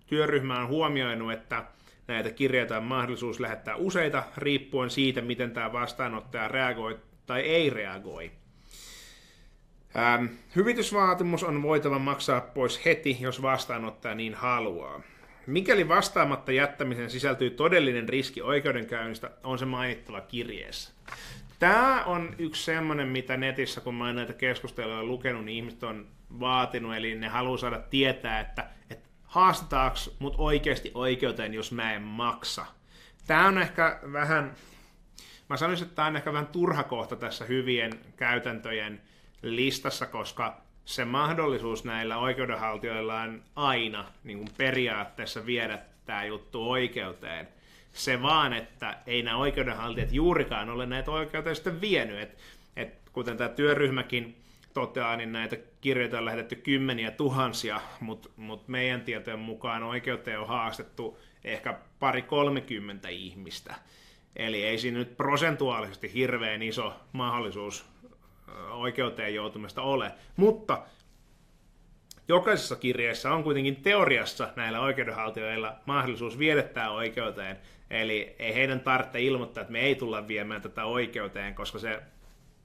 työryhmä 0.07 0.59
on 0.59 0.67
huomioinut, 0.67 1.33
että 1.33 1.63
näitä 2.07 2.31
kirjeitä 2.31 2.77
on 2.77 2.83
mahdollisuus 2.83 3.39
lähettää 3.39 3.75
useita 3.75 4.23
riippuen 4.37 4.89
siitä, 4.89 5.21
miten 5.21 5.51
tämä 5.51 5.73
vastaanottaja 5.73 6.47
reagoi 6.47 6.99
tai 7.25 7.41
ei 7.41 7.69
reagoi. 7.69 8.31
Ähm, 9.97 10.25
hyvitysvaatimus 10.55 11.43
on 11.43 11.63
voitava 11.63 11.99
maksaa 11.99 12.41
pois 12.41 12.85
heti, 12.85 13.17
jos 13.19 13.41
vastaanottaja 13.41 14.15
niin 14.15 14.33
haluaa. 14.33 15.01
Mikäli 15.47 15.87
vastaamatta 15.87 16.51
jättämisen 16.51 17.09
sisältyy 17.09 17.49
todellinen 17.49 18.09
riski 18.09 18.41
oikeudenkäynnistä, 18.41 19.31
on 19.43 19.59
se 19.59 19.65
mainittava 19.65 20.21
kirjeessä. 20.21 20.91
Tämä 21.59 22.03
on 22.03 22.35
yksi 22.37 22.63
semmoinen, 22.63 23.07
mitä 23.07 23.37
netissä, 23.37 23.81
kun 23.81 23.95
mä 23.95 24.05
oon 24.05 24.15
näitä 24.15 24.33
keskusteluja 24.33 25.03
lukenut, 25.03 25.45
niin 25.45 25.55
ihmiset 25.55 25.83
on 25.83 26.07
vaatinut, 26.39 26.95
eli 26.95 27.15
ne 27.15 27.27
haluaa 27.27 27.57
saada 27.57 27.79
tietää, 27.79 28.39
että, 28.39 28.65
että 28.89 29.09
haastetaanko 29.23 29.97
mut 30.19 30.35
oikeasti 30.37 30.91
oikeuteen, 30.93 31.53
jos 31.53 31.71
mä 31.71 31.93
en 31.93 32.01
maksa. 32.01 32.65
Tämä 33.27 33.47
on 33.47 33.57
ehkä 33.57 33.99
vähän, 34.11 34.55
mä 35.49 35.57
sanoisin, 35.57 35.85
että 35.85 35.95
tämä 35.95 36.07
on 36.07 36.15
ehkä 36.15 36.33
vähän 36.33 36.47
turha 36.47 36.83
kohta 36.83 37.15
tässä 37.15 37.45
hyvien 37.45 37.91
käytäntöjen 38.15 39.01
listassa, 39.41 40.05
koska 40.05 40.61
se 40.85 41.05
mahdollisuus 41.05 41.83
näillä 41.83 42.17
oikeudenhaltijoilla 42.17 43.21
on 43.21 43.43
aina 43.55 44.05
niin 44.23 44.37
kuin 44.37 44.49
periaatteessa 44.57 45.45
viedä 45.45 45.79
tämä 46.05 46.25
juttu 46.25 46.69
oikeuteen. 46.71 47.47
Se 47.93 48.21
vaan, 48.21 48.53
että 48.53 48.97
ei 49.07 49.23
nämä 49.23 49.37
oikeudenhaltijat 49.37 50.13
juurikaan 50.13 50.69
ole 50.69 50.85
näitä 50.85 51.11
oikeuteen 51.11 51.55
sitten 51.55 51.81
vienyt. 51.81 52.19
Et, 52.19 52.37
et, 52.75 53.09
kuten 53.13 53.37
tämä 53.37 53.49
työryhmäkin 53.49 54.41
toteaa, 54.73 55.17
niin 55.17 55.31
näitä 55.31 55.57
kirjoita 55.81 56.17
on 56.17 56.25
lähetetty 56.25 56.55
kymmeniä 56.55 57.11
tuhansia, 57.11 57.81
mutta 57.99 58.29
mut 58.37 58.67
meidän 58.67 59.01
tietojen 59.01 59.39
mukaan 59.39 59.83
oikeuteen 59.83 60.39
on 60.39 60.47
haastettu 60.47 61.17
ehkä 61.43 61.79
pari 61.99 62.21
kolmekymmentä 62.21 63.09
ihmistä. 63.09 63.75
Eli 64.35 64.63
ei 64.63 64.77
siinä 64.77 64.97
nyt 64.97 65.17
prosentuaalisesti 65.17 66.13
hirveän 66.13 66.61
iso 66.61 66.93
mahdollisuus 67.11 67.85
oikeuteen 68.71 69.35
joutumista 69.35 69.81
ole. 69.81 70.11
Mutta 70.35 70.83
jokaisessa 72.27 72.75
kirjeessä 72.75 73.33
on 73.33 73.43
kuitenkin 73.43 73.75
teoriassa 73.75 74.49
näillä 74.55 74.79
oikeudenhaltijoilla 74.79 75.75
mahdollisuus 75.85 76.39
viedä 76.39 76.63
tämä 76.63 76.91
oikeuteen. 76.91 77.57
Eli 77.89 78.35
ei 78.39 78.55
heidän 78.55 78.79
tarvitse 78.79 79.21
ilmoittaa, 79.21 79.61
että 79.61 79.71
me 79.71 79.79
ei 79.79 79.95
tulla 79.95 80.27
viemään 80.27 80.61
tätä 80.61 80.85
oikeuteen, 80.85 81.55
koska 81.55 81.79
se 81.79 82.01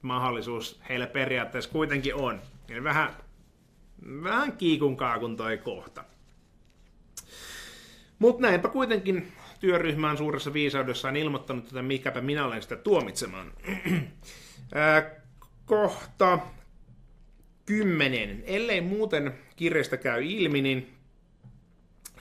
mahdollisuus 0.01 0.81
heillä 0.89 1.07
periaatteessa 1.07 1.71
kuitenkin 1.71 2.15
on. 2.15 2.41
Eli 2.69 2.83
vähän, 2.83 3.13
vähän 4.23 4.57
kiikun 4.57 4.97
kaakun 4.97 5.37
toi 5.37 5.57
kohta. 5.57 6.03
Mutta 8.19 8.41
näinpä 8.41 8.67
kuitenkin 8.67 9.31
työryhmä 9.59 10.09
on 10.11 10.17
suuressa 10.17 10.53
viisaudessaan 10.53 11.15
ilmoittanut, 11.15 11.65
että 11.65 11.81
mikäpä 11.81 12.21
minä 12.21 12.45
olen 12.45 12.61
sitä 12.61 12.75
tuomitsemaan 12.75 13.51
kohta 15.67 16.39
kymmenen. 17.65 18.43
Ellei 18.45 18.81
muuten 18.81 19.33
kirjasta 19.55 19.97
käy 19.97 20.23
ilmi, 20.23 20.61
niin 20.61 20.93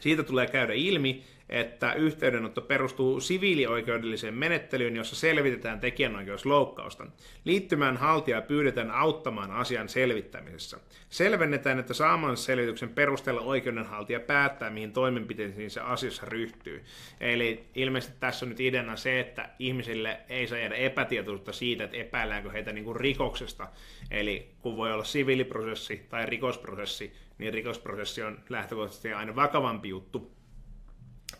siitä 0.01 0.23
tulee 0.23 0.47
käydä 0.47 0.73
ilmi, 0.73 1.25
että 1.49 1.93
yhteydenotto 1.93 2.61
perustuu 2.61 3.21
siviilioikeudelliseen 3.21 4.35
menettelyyn, 4.35 4.97
jossa 4.97 5.17
selvitetään 5.17 5.81
tekijänoikeusloukkausta. 5.81 7.07
Liittymään 7.45 7.97
haltijaa 7.97 8.43
pyydetään 8.43 8.91
auttamaan 8.91 9.51
asian 9.51 9.89
selvittämisessä. 9.89 10.79
Selvennetään, 11.09 11.79
että 11.79 11.95
saamansa 11.95 12.45
selvityksen 12.45 12.89
perusteella 12.89 13.41
oikeudenhaltija 13.41 14.21
päättää, 14.21 14.71
mihin 14.71 14.93
toimenpiteisiin 14.93 15.71
se 15.71 15.81
asiassa 15.81 16.27
ryhtyy. 16.27 16.85
Eli 17.21 17.65
ilmeisesti 17.75 18.17
tässä 18.21 18.47
on 18.47 18.51
nyt 18.51 18.61
ideana 18.61 18.97
se, 18.97 19.21
että 19.21 19.49
ihmisille 19.59 20.21
ei 20.29 20.47
saa 20.47 20.59
jäädä 20.59 20.75
epätietoisuutta 20.75 21.53
siitä, 21.53 21.85
että 21.85 21.97
epäilläänkö 21.97 22.51
heitä 22.51 22.73
niin 22.73 22.85
kuin 22.85 22.97
rikoksesta. 22.97 23.69
Eli 24.11 24.51
kun 24.61 24.77
voi 24.77 24.93
olla 24.93 25.05
siviiliprosessi 25.05 26.07
tai 26.09 26.27
rikosprosessi, 26.27 27.13
niin 27.39 27.55
rikosprosessi 27.55 28.23
on 28.23 28.39
lähtökohtaisesti 28.49 29.13
aina 29.13 29.37
vakavampi 29.37 29.89
juttu, 29.89 30.36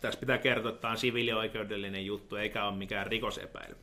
tässä 0.01 0.19
pitää 0.19 0.37
kertoa, 0.37 0.69
että 0.69 0.81
tämä 0.81 0.91
on 0.91 0.97
siviilioikeudellinen 0.97 2.05
juttu, 2.05 2.35
eikä 2.35 2.65
ole 2.65 2.77
mikään 2.77 3.07
rikosepäily. 3.07 3.75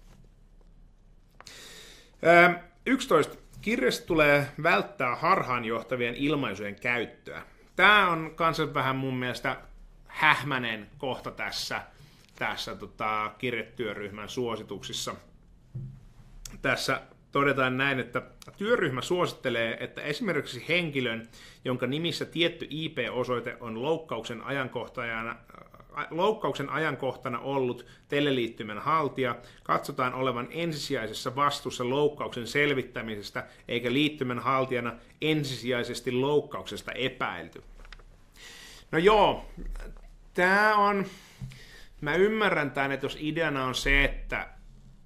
11. 2.87 3.37
Kirjasta 3.61 4.07
tulee 4.07 4.47
välttää 4.63 5.17
harhaanjohtavien 5.17 6.15
ilmaisujen 6.15 6.81
käyttöä. 6.81 7.43
Tämä 7.77 8.11
on 8.11 8.33
kanssa 8.35 8.75
vähän 8.75 8.97
mun 8.97 9.17
mielestä 9.17 9.57
hähmänen 10.07 10.91
kohta 10.99 11.31
tässä, 11.31 11.83
tässä 12.37 12.75
tota, 12.75 13.33
kirjetyöryhmän 13.39 14.29
suosituksissa. 14.29 15.15
Tässä 16.63 17.01
todetaan 17.33 17.77
näin, 17.77 18.01
että 18.01 18.23
työryhmä 18.57 19.01
suosittelee, 19.01 19.77
että 19.81 20.03
esimerkiksi 20.03 20.65
henkilön, 20.69 21.29
jonka 21.65 21.87
nimissä 21.87 22.25
tietty 22.25 22.67
IP-osoite 22.71 23.57
on 23.61 23.83
loukkauksen 23.83 24.43
ajankohtajana 24.43 25.37
loukkauksen 26.11 26.71
ajankohtana 26.71 27.39
ollut 27.39 27.87
teleliittymän 28.09 28.79
haltija 28.79 29.37
katsotaan 29.63 30.15
olevan 30.15 30.49
ensisijaisessa 30.51 31.37
vastuussa 31.37 31.89
loukkauksen 31.89 32.47
selvittämisestä 32.47 33.47
eikä 33.69 33.93
liittymän 33.93 34.39
haltijana 34.39 34.93
ensisijaisesti 35.21 36.13
loukkauksesta 36.13 36.93
epäilty. 36.93 37.63
No 38.93 38.99
joo, 38.99 39.51
tämä 40.35 40.77
on, 40.77 41.07
mä 42.01 42.15
ymmärrän 42.15 42.71
tämän, 42.71 42.93
että 42.93 43.07
jos 43.07 43.19
ideana 43.21 43.65
on 43.65 43.75
se, 43.75 44.05
että 44.05 44.49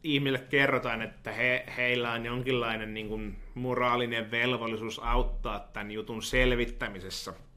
ihmille 0.03 0.39
kerrotaan, 0.39 1.03
että 1.03 1.33
he, 1.33 1.65
heillä 1.77 2.13
on 2.13 2.25
jonkinlainen 2.25 2.95
niin 2.95 3.09
kuin, 3.09 3.37
moraalinen 3.55 4.31
velvollisuus 4.31 4.99
auttaa 4.99 5.61
tämän 5.73 5.91
jutun 5.91 6.23
selvittämisessä– 6.23 7.35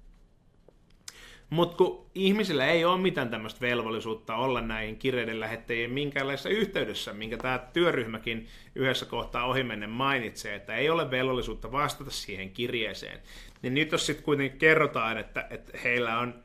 Mutta 1.51 1.77
kun 1.77 2.05
ihmisillä 2.15 2.65
ei 2.65 2.85
ole 2.85 3.01
mitään 3.01 3.29
tämmöistä 3.29 3.61
velvollisuutta 3.61 4.35
olla 4.35 4.61
näihin 4.61 4.97
kirjeiden 4.97 5.39
lähettäjien 5.39 5.91
minkäänlaisessa 5.91 6.49
yhteydessä, 6.49 7.13
minkä 7.13 7.37
tämä 7.37 7.59
työryhmäkin 7.73 8.47
yhdessä 8.75 9.05
kohtaa 9.05 9.45
ohimennen 9.45 9.89
mainitsee, 9.89 10.55
että 10.55 10.75
ei 10.75 10.89
ole 10.89 11.11
velvollisuutta 11.11 11.71
vastata 11.71 12.11
siihen 12.11 12.51
kirjeeseen, 12.51 13.19
niin 13.61 13.73
nyt 13.73 13.91
jos 13.91 14.05
sitten 14.05 14.25
kuitenkin 14.25 14.59
kerrotaan, 14.59 15.17
että, 15.17 15.47
että 15.49 15.77
heillä 15.83 16.19
on 16.19 16.43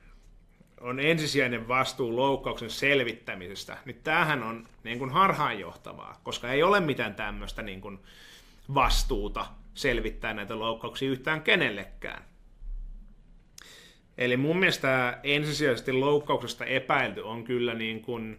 on 0.80 1.00
ensisijainen 1.00 1.68
vastuu 1.68 2.16
loukkauksen 2.16 2.70
selvittämisestä, 2.70 3.78
niin 3.84 4.00
tämähän 4.04 4.42
on 4.42 4.68
niin 4.84 4.98
kuin 4.98 5.10
harhaanjohtavaa, 5.10 6.20
koska 6.22 6.52
ei 6.52 6.62
ole 6.62 6.80
mitään 6.80 7.14
tämmöistä 7.14 7.62
niin 7.62 7.80
kuin 7.80 7.98
vastuuta 8.74 9.46
selvittää 9.74 10.34
näitä 10.34 10.58
loukkauksia 10.58 11.10
yhtään 11.10 11.42
kenellekään. 11.42 12.22
Eli 14.18 14.36
mun 14.36 14.58
mielestä 14.58 15.18
ensisijaisesti 15.22 15.92
loukkauksesta 15.92 16.64
epäilty 16.64 17.20
on 17.20 17.44
kyllä 17.44 17.74
niin 17.74 18.02
kuin 18.02 18.38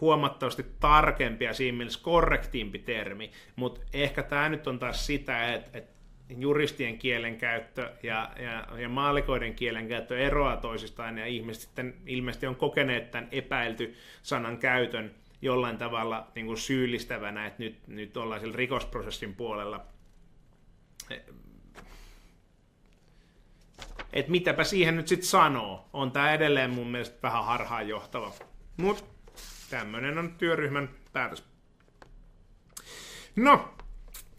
huomattavasti 0.00 0.66
tarkempi 0.80 1.44
ja 1.44 1.54
siinä 1.54 1.78
mielessä 1.78 2.00
korrektiimpi 2.02 2.78
termi, 2.78 3.30
mutta 3.56 3.80
ehkä 3.92 4.22
tämä 4.22 4.48
nyt 4.48 4.66
on 4.66 4.78
taas 4.78 5.06
sitä, 5.06 5.54
että, 5.54 5.78
että 5.78 5.96
juristien 6.36 6.98
kielenkäyttö 6.98 7.92
ja, 8.02 8.30
ja, 8.40 8.78
ja 8.78 8.88
maalikoiden 8.88 9.54
kielenkäyttö 9.54 10.18
eroaa 10.18 10.56
toisistaan, 10.56 11.18
ja 11.18 11.26
ihmiset 11.26 11.62
sitten 11.62 11.94
ilmeisesti 12.06 12.46
on 12.46 12.56
kokeneet 12.56 13.10
tämän 13.10 13.28
epäilty 13.32 13.94
sanan 14.22 14.58
käytön 14.58 15.14
jollain 15.42 15.78
tavalla 15.78 16.28
niin 16.34 16.46
kuin 16.46 16.58
syyllistävänä, 16.58 17.46
että 17.46 17.62
nyt, 17.62 17.86
nyt 17.86 18.16
ollaan 18.16 18.40
sillä 18.40 18.56
rikosprosessin 18.56 19.34
puolella. 19.34 19.86
Että 24.12 24.30
mitäpä 24.30 24.64
siihen 24.64 24.96
nyt 24.96 25.08
sitten 25.08 25.28
sanoo. 25.28 25.88
On 25.92 26.12
tämä 26.12 26.32
edelleen 26.32 26.70
mun 26.70 26.90
mielestä 26.90 27.18
vähän 27.22 27.44
harhaanjohtava. 27.44 28.32
Mutta 28.76 29.04
tämmöinen 29.70 30.18
on 30.18 30.34
työryhmän 30.38 30.88
päätös. 31.12 31.44
No, 33.36 33.74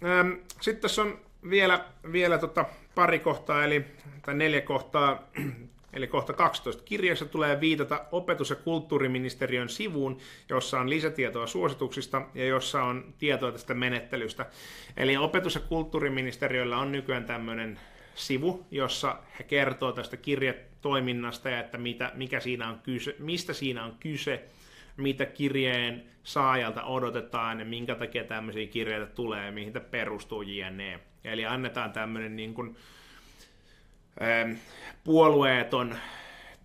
ähm, 0.03 0.31
sitten 0.61 0.81
tässä 0.81 1.01
on 1.01 1.19
vielä, 1.49 1.85
vielä 2.11 2.37
tota 2.37 2.65
pari 2.95 3.19
kohtaa, 3.19 3.63
eli, 3.63 3.85
tai 4.25 4.35
neljä 4.35 4.61
kohtaa, 4.61 5.23
eli 5.93 6.07
kohta 6.07 6.33
12. 6.33 6.83
Kirjassa 6.83 7.25
tulee 7.25 7.59
viitata 7.59 8.05
opetus- 8.11 8.49
ja 8.49 8.55
kulttuuriministeriön 8.55 9.69
sivuun, 9.69 10.17
jossa 10.49 10.79
on 10.79 10.89
lisätietoa 10.89 11.47
suosituksista 11.47 12.21
ja 12.33 12.45
jossa 12.45 12.83
on 12.83 13.13
tietoa 13.17 13.51
tästä 13.51 13.73
menettelystä. 13.73 14.45
Eli 14.97 15.17
opetus- 15.17 15.55
ja 15.55 15.61
kulttuuriministeriöllä 15.61 16.77
on 16.77 16.91
nykyään 16.91 17.25
tämmöinen 17.25 17.79
sivu, 18.17 18.65
jossa 18.71 19.19
he 19.39 19.43
kertoo 19.43 19.91
tästä 19.91 20.17
kirjetoiminnasta 20.17 21.49
ja 21.49 21.59
että 21.59 21.77
mitä, 21.77 22.11
mikä 22.15 22.39
siinä 22.39 22.69
on 22.69 22.79
kyse, 22.79 23.15
mistä 23.19 23.53
siinä 23.53 23.85
on 23.85 23.95
kyse, 23.99 24.45
mitä 24.97 25.25
kirjeen 25.25 26.03
saajalta 26.23 26.83
odotetaan 26.83 27.59
ja 27.59 27.65
minkä 27.65 27.95
takia 27.95 28.23
tämmöisiä 28.23 28.67
kirjeitä 28.67 29.05
tulee 29.05 29.51
mihin 29.51 29.73
tämä 29.73 29.85
perustuu 29.85 30.41
jne. 30.41 30.99
Eli 31.23 31.45
annetaan 31.45 31.91
tämmöinen 31.91 32.35
niin 32.35 32.53
kuin, 32.53 32.75
ähm, 34.21 34.51
puolueeton 35.03 35.95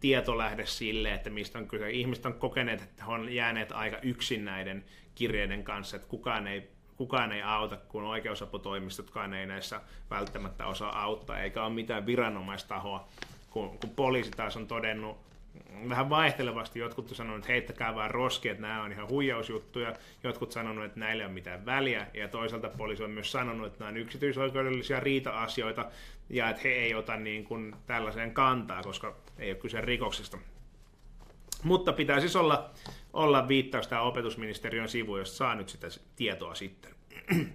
tietolähde 0.01 0.67
sille, 0.67 1.15
että 1.15 1.31
mistä 1.31 1.59
on 1.59 1.69
kyse. 1.69 1.91
Ihmiset 1.91 2.27
on 2.27 2.35
kokeneet, 2.35 2.83
että 2.83 3.05
he 3.05 3.13
on 3.13 3.35
jääneet 3.35 3.73
aika 3.73 3.99
yksin 4.03 4.45
näiden 4.45 4.85
kirjeiden 5.15 5.65
kanssa, 5.65 5.97
että 5.97 6.09
kukaan 6.09 6.47
ei, 6.47 6.71
kukaan 7.03 7.33
ei 7.33 7.43
auta, 7.43 7.77
kun 7.77 8.05
oikeusaputoimistotkaan 8.05 9.35
ei 9.35 9.47
näissä 9.47 9.81
välttämättä 10.11 10.67
osaa 10.67 11.03
auttaa, 11.03 11.39
eikä 11.39 11.65
ole 11.65 11.75
mitään 11.75 12.07
viranomaistahoa, 12.07 13.09
kun, 13.51 13.79
kun 13.79 13.91
poliisi 13.91 14.31
taas 14.31 14.57
on 14.57 14.67
todennut 14.67 15.17
vähän 15.89 16.11
vaihtelevasti. 16.11 16.79
Jotkut 16.79 17.11
on 17.11 17.17
sanonut, 17.17 17.39
että 17.39 17.53
heittäkää 17.53 17.95
vaan 17.95 18.11
roski, 18.11 18.49
että 18.49 18.63
nämä 18.63 18.83
on 18.83 18.93
ihan 18.93 19.09
huijausjuttuja. 19.09 19.93
Jotkut 20.25 20.53
sanonut, 20.53 20.85
että 20.85 21.01
näillä 21.01 21.23
ei 21.23 21.27
ole 21.27 21.35
mitään 21.35 21.67
väliä. 21.67 22.07
Ja 22.15 22.29
toisaalta 22.29 22.69
poliisi 22.69 23.05
on 23.05 23.11
myös 23.11 23.33
sanonut, 23.33 23.67
että 23.67 23.79
nämä 23.79 23.89
on 23.89 23.97
yksityisoikeudellisia 23.97 25.01
riita-asioita 25.01 25.85
ja 26.31 26.49
että 26.49 26.63
he 26.65 26.69
ei 26.69 26.95
ota 26.95 27.17
niin 27.17 27.45
kuin 27.45 27.77
tällaiseen 27.87 28.35
kantaa, 28.35 28.83
koska 28.83 29.17
ei 29.39 29.51
ole 29.51 29.59
kyse 29.59 29.81
rikoksesta. 29.81 30.39
Mutta 31.63 31.93
pitää 31.93 32.21
siis 32.21 32.37
olla, 32.37 32.71
olla 33.13 33.49
viittaus 33.49 33.89
tämä 33.89 34.03
opetusministeriön 34.03 34.89
sivu, 34.89 35.17
jos 35.17 35.37
saa 35.37 35.55
nyt 35.55 35.69
sitä 35.69 35.87
tietoa 36.17 36.55
sitten. 36.55 36.95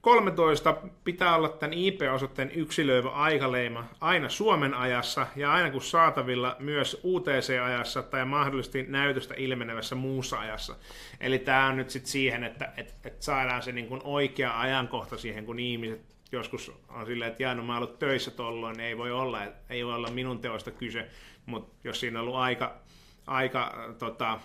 13 0.00 0.76
pitää 1.04 1.36
olla 1.36 1.48
tämän 1.48 1.72
IP-osoitteen 1.72 2.50
yksilöivä 2.50 3.08
aikaleima 3.08 3.84
aina 4.00 4.28
Suomen 4.28 4.74
ajassa 4.74 5.26
ja 5.36 5.52
aina 5.52 5.70
kun 5.70 5.82
saatavilla 5.82 6.56
myös 6.58 7.00
UTC-ajassa 7.04 8.02
tai 8.02 8.24
mahdollisesti 8.24 8.82
näytöstä 8.82 9.34
ilmenevässä 9.36 9.94
muussa 9.94 10.40
ajassa. 10.40 10.76
Eli 11.20 11.38
tämä 11.38 11.66
on 11.66 11.76
nyt 11.76 11.90
sitten 11.90 12.10
siihen, 12.10 12.44
että 12.44 12.72
et, 12.76 12.94
et 13.04 13.22
saadaan 13.22 13.62
se 13.62 13.72
niin 13.72 13.86
kuin 13.86 14.00
oikea 14.04 14.60
ajankohta 14.60 15.18
siihen, 15.18 15.46
kun 15.46 15.58
ihmiset 15.58 16.00
joskus 16.32 16.72
on 16.88 17.06
silleen, 17.06 17.30
että 17.30 17.42
jaa, 17.42 17.54
no 17.54 17.62
mä 17.62 17.76
ollut 17.76 17.98
töissä 17.98 18.30
tolloin, 18.30 18.76
niin 18.76 18.86
ei 18.86 18.98
voi 18.98 19.10
olla, 19.10 19.42
ei 19.70 19.86
voi 19.86 19.94
olla 19.94 20.10
minun 20.10 20.38
teosta 20.38 20.70
kyse, 20.70 21.08
mutta 21.46 21.76
jos 21.84 22.00
siinä 22.00 22.18
on 22.18 22.22
ollut 22.22 22.40
aika, 22.40 22.80
aika 23.28 23.94
tota, 23.98 24.40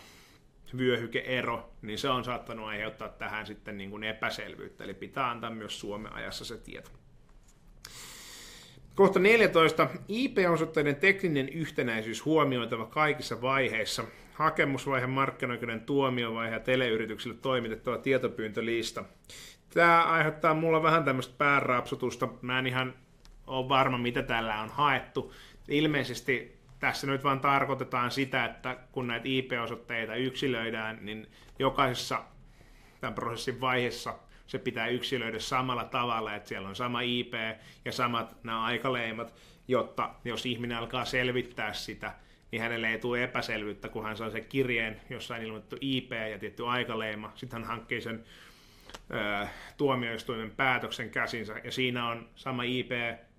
vyöhykeero, 0.78 1.70
niin 1.82 1.98
se 1.98 2.10
on 2.10 2.24
saattanut 2.24 2.68
aiheuttaa 2.68 3.10
tähän 3.10 3.46
sitten 3.46 3.78
niin 3.78 3.90
kuin 3.90 4.04
epäselvyyttä, 4.04 4.84
eli 4.84 4.94
pitää 4.94 5.30
antaa 5.30 5.50
myös 5.50 5.80
Suomen 5.80 6.14
ajassa 6.14 6.46
se 6.46 6.58
tieto. 6.58 6.90
Kohta 8.96 9.20
14. 9.20 9.90
IP-osoitteiden 10.08 10.96
tekninen 10.96 11.50
yhtenäisyys 11.50 12.26
huomioitava 12.26 12.86
kaikissa 12.86 13.42
vaiheissa. 13.42 14.04
Hakemusvaihe, 14.34 15.08
markkinoikeuden 15.08 15.82
tuomiovaihe 15.82 16.54
ja 16.54 16.60
teleyrityksille 16.60 17.36
toimitettava 17.42 17.98
tietopyyntölista. 17.98 19.04
Tämä 19.74 20.04
aiheuttaa 20.04 20.54
mulla 20.54 20.84
vähän 20.84 21.04
tämmöistä 21.04 21.34
päänrapsutusta. 21.38 22.30
Mä 22.42 22.60
en 22.60 22.68
ihan 22.68 22.94
ole 23.48 23.70
varma, 23.70 23.98
mitä 23.98 24.24
täällä 24.24 24.62
on 24.62 24.70
haettu. 24.70 25.34
Ilmeisesti 25.68 26.53
tässä 26.84 27.08
nyt 27.08 27.24
vaan 27.24 27.40
tarkoitetaan 27.40 28.12
sitä, 28.12 28.46
että 28.46 28.78
kun 28.92 29.08
näitä 29.08 29.26
IP-osoitteita 29.28 30.16
yksilöidään, 30.16 31.00
niin 31.02 31.28
jokaisessa 31.60 32.24
tämän 33.02 33.14
prosessin 33.14 33.62
vaiheessa 33.62 34.16
se 34.48 34.60
pitää 34.60 34.88
yksilöidä 34.88 35.40
samalla 35.40 35.84
tavalla, 35.84 36.36
että 36.36 36.50
siellä 36.50 36.70
on 36.70 36.76
sama 36.76 37.02
IP 37.02 37.34
ja 37.86 37.92
samat 37.92 38.44
nämä 38.44 38.64
aikaleimat, 38.64 39.34
jotta 39.68 40.10
jos 40.26 40.46
ihminen 40.46 40.78
alkaa 40.78 41.06
selvittää 41.06 41.74
sitä, 41.74 42.14
niin 42.52 42.62
hänelle 42.62 42.90
ei 42.92 43.00
tule 43.00 43.24
epäselvyyttä, 43.24 43.90
kun 43.90 44.04
hän 44.04 44.18
saa 44.18 44.30
sen 44.30 44.46
kirjeen, 44.46 45.02
jossa 45.10 45.36
on 45.36 45.42
ilmoitettu 45.42 45.78
IP 45.82 46.12
ja 46.32 46.40
tietty 46.40 46.68
aikaleima. 46.68 47.32
Sitten 47.36 47.60
hän 47.60 47.68
hankkii 47.68 48.02
sen 48.02 48.24
ö, 49.14 49.48
tuomioistuimen 49.78 50.52
päätöksen 50.52 51.10
käsinsä, 51.10 51.62
ja 51.64 51.72
siinä 51.72 52.10
on 52.10 52.30
sama 52.36 52.64
IP 52.64 52.92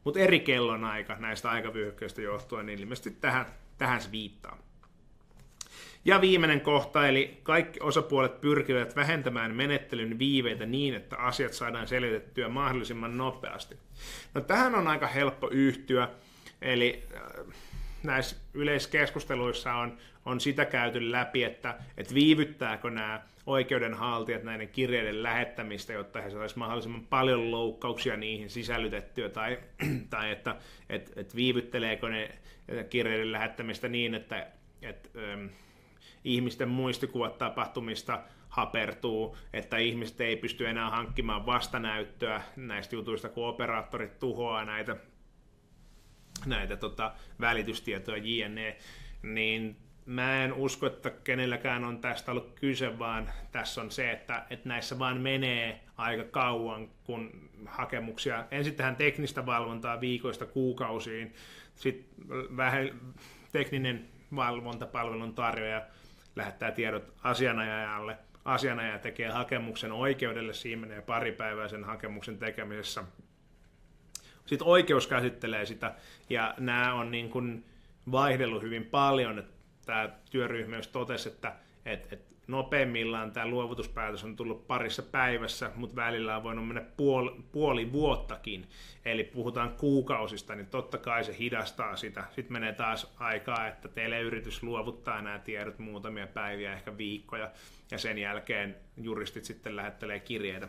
mutta 0.05 0.21
eri 0.21 0.41
kellonaika 0.41 1.17
näistä 1.19 1.51
aikavyöhykkeistä 1.51 2.23
johtuen, 2.23 2.67
niin 2.67 2.79
ilmeisesti 2.79 3.11
tähän, 3.11 3.47
tähän 3.79 4.01
se 4.01 4.13
viittaa. 4.13 4.59
Ja 6.05 6.21
viimeinen 6.21 6.61
kohta, 6.61 7.09
eli 7.09 7.41
kaikki 7.43 7.81
osapuolet 7.83 8.41
pyrkivät 8.41 8.97
vähentämään 8.97 9.55
menettelyn 9.55 10.19
viiveitä 10.19 10.67
niin, 10.67 10.95
että 10.95 11.17
asiat 11.17 11.53
saadaan 11.53 11.89
selvitettyä 11.89 12.49
mahdollisimman 12.49 13.19
nopeasti. 13.19 13.77
No 14.35 14.41
tähän 14.41 14.75
on 14.75 14.89
aika 14.89 15.07
helppo 15.07 15.49
yhtyä, 15.51 16.09
eli 16.63 17.03
äh, 17.15 17.55
näissä 18.05 18.37
yleiskeskusteluissa 18.55 19.75
on, 19.75 19.97
on 20.25 20.41
sitä 20.41 20.65
käyty 20.65 21.13
läpi, 21.13 21.45
että, 21.45 21.79
että 21.97 22.15
viivyttääkö 22.15 22.91
nämä 22.91 23.23
oikeudenhaltijat 23.47 24.43
näiden 24.43 24.69
kirjeiden 24.69 25.23
lähettämistä, 25.23 25.93
jotta 25.93 26.21
he 26.21 26.31
saisivat 26.31 26.57
mahdollisimman 26.57 27.07
paljon 27.07 27.51
loukkauksia 27.51 28.17
niihin 28.17 28.51
sisällytettyä, 28.51 29.29
tai, 29.29 29.59
tai 30.11 30.31
että 30.31 30.57
et, 30.89 31.13
et 31.17 31.37
viivytteleekö 31.37 32.09
ne 32.09 32.31
kirjeiden 32.91 33.33
lähettämistä 33.33 33.89
niin, 33.89 34.15
että 34.15 34.47
et, 34.83 35.11
ähm, 35.17 35.47
ihmisten 36.25 36.69
muistikuvat 36.69 37.39
tapahtumista 37.39 38.23
hapertuu, 38.49 39.37
että 39.53 39.77
ihmiset 39.77 40.21
ei 40.21 40.37
pysty 40.37 40.69
enää 40.69 40.91
hankkimaan 40.91 41.47
vastanäyttöä 41.47 42.43
näistä 42.57 42.97
jutuista, 42.97 43.29
kun 43.29 43.49
operaattorit 43.49 44.19
tuhoaa 44.19 44.65
näitä, 44.65 44.97
näitä 46.47 46.77
tota, 46.77 47.13
välitystietoja 47.41 48.23
JNE, 48.25 48.77
niin 49.23 49.77
mä 50.07 50.45
en 50.45 50.53
usko, 50.53 50.87
että 50.87 51.11
kenelläkään 51.11 51.85
on 51.85 51.99
tästä 51.99 52.31
ollut 52.31 52.61
kyse, 52.61 52.99
vaan 52.99 53.31
tässä 53.53 53.81
on 53.81 53.91
se, 53.91 54.11
että, 54.11 54.47
että 54.51 54.69
näissä 54.69 54.99
vaan 54.99 55.21
menee 55.21 55.81
aika 55.97 56.25
kauan, 56.25 56.89
kun 57.05 57.51
hakemuksia, 57.67 58.45
ensin 58.51 58.75
tähän 58.75 58.97
teknistä 58.97 59.47
valvontaa 59.47 60.01
viikoista 60.01 60.47
kuukausiin, 60.47 61.35
sitten 61.75 62.29
vähän 62.57 63.01
tekninen 63.53 64.09
valvontapalvelun 64.37 65.35
tarjoaja 65.35 65.83
lähettää 66.37 66.73
tiedot 66.73 67.13
asianajajalle, 67.23 68.19
asianajaja 68.45 68.99
tekee 68.99 69.29
hakemuksen 69.29 69.93
oikeudelle, 69.93 70.53
siinä 70.53 70.81
menee 70.81 71.01
pari 71.01 71.33
päivää 71.33 71.69
sen 71.69 71.85
hakemuksen 71.85 72.39
tekemisessä, 72.39 73.05
sitten 74.47 74.69
oikeus 74.69 75.07
käsittelee 75.07 75.67
sitä, 75.67 75.95
ja 76.31 76.55
nämä 76.59 76.95
on 76.95 77.11
niin 77.11 77.31
kuin 77.31 77.65
vaihdellut 78.13 78.63
hyvin 78.63 78.85
paljon, 78.85 79.39
että 79.39 79.53
tämä 79.87 80.09
työryhmä 80.31 80.71
myös 80.71 80.89
totesi, 80.89 81.29
että, 81.29 81.53
että, 81.85 82.09
että 82.13 82.35
nopeimmillaan 82.47 83.33
tämä 83.33 83.47
luovutuspäätös 83.47 84.25
on 84.25 84.37
tullut 84.37 84.67
parissa 84.67 85.03
päivässä, 85.03 85.71
mutta 85.75 85.97
välillä 85.97 86.37
on 86.37 86.43
voinut 86.43 86.67
mennä 86.67 86.83
puoli, 86.97 87.41
puoli 87.53 87.93
vuottakin. 87.93 88.69
Eli 89.05 89.25
puhutaan 89.25 89.73
kuukausista, 89.73 90.55
niin 90.55 90.67
totta 90.67 90.99
kai 90.99 91.25
se 91.25 91.37
hidastaa 91.39 91.97
sitä. 91.97 92.25
Sitten 92.31 92.53
menee 92.53 92.73
taas 92.73 93.15
aikaa, 93.19 93.67
että 93.67 93.89
teleyritys 93.89 94.63
luovuttaa 94.63 95.23
nämä 95.23 95.39
tiedot 95.39 95.79
muutamia 95.79 96.27
päiviä, 96.27 96.73
ehkä 96.73 96.99
viikkoja, 96.99 97.51
ja 97.91 97.99
sen 97.99 98.19
jälkeen 98.19 98.77
juristit 98.97 99.45
sitten 99.45 99.77
lähettelee 99.77 100.21
kirjeitä. 100.21 100.69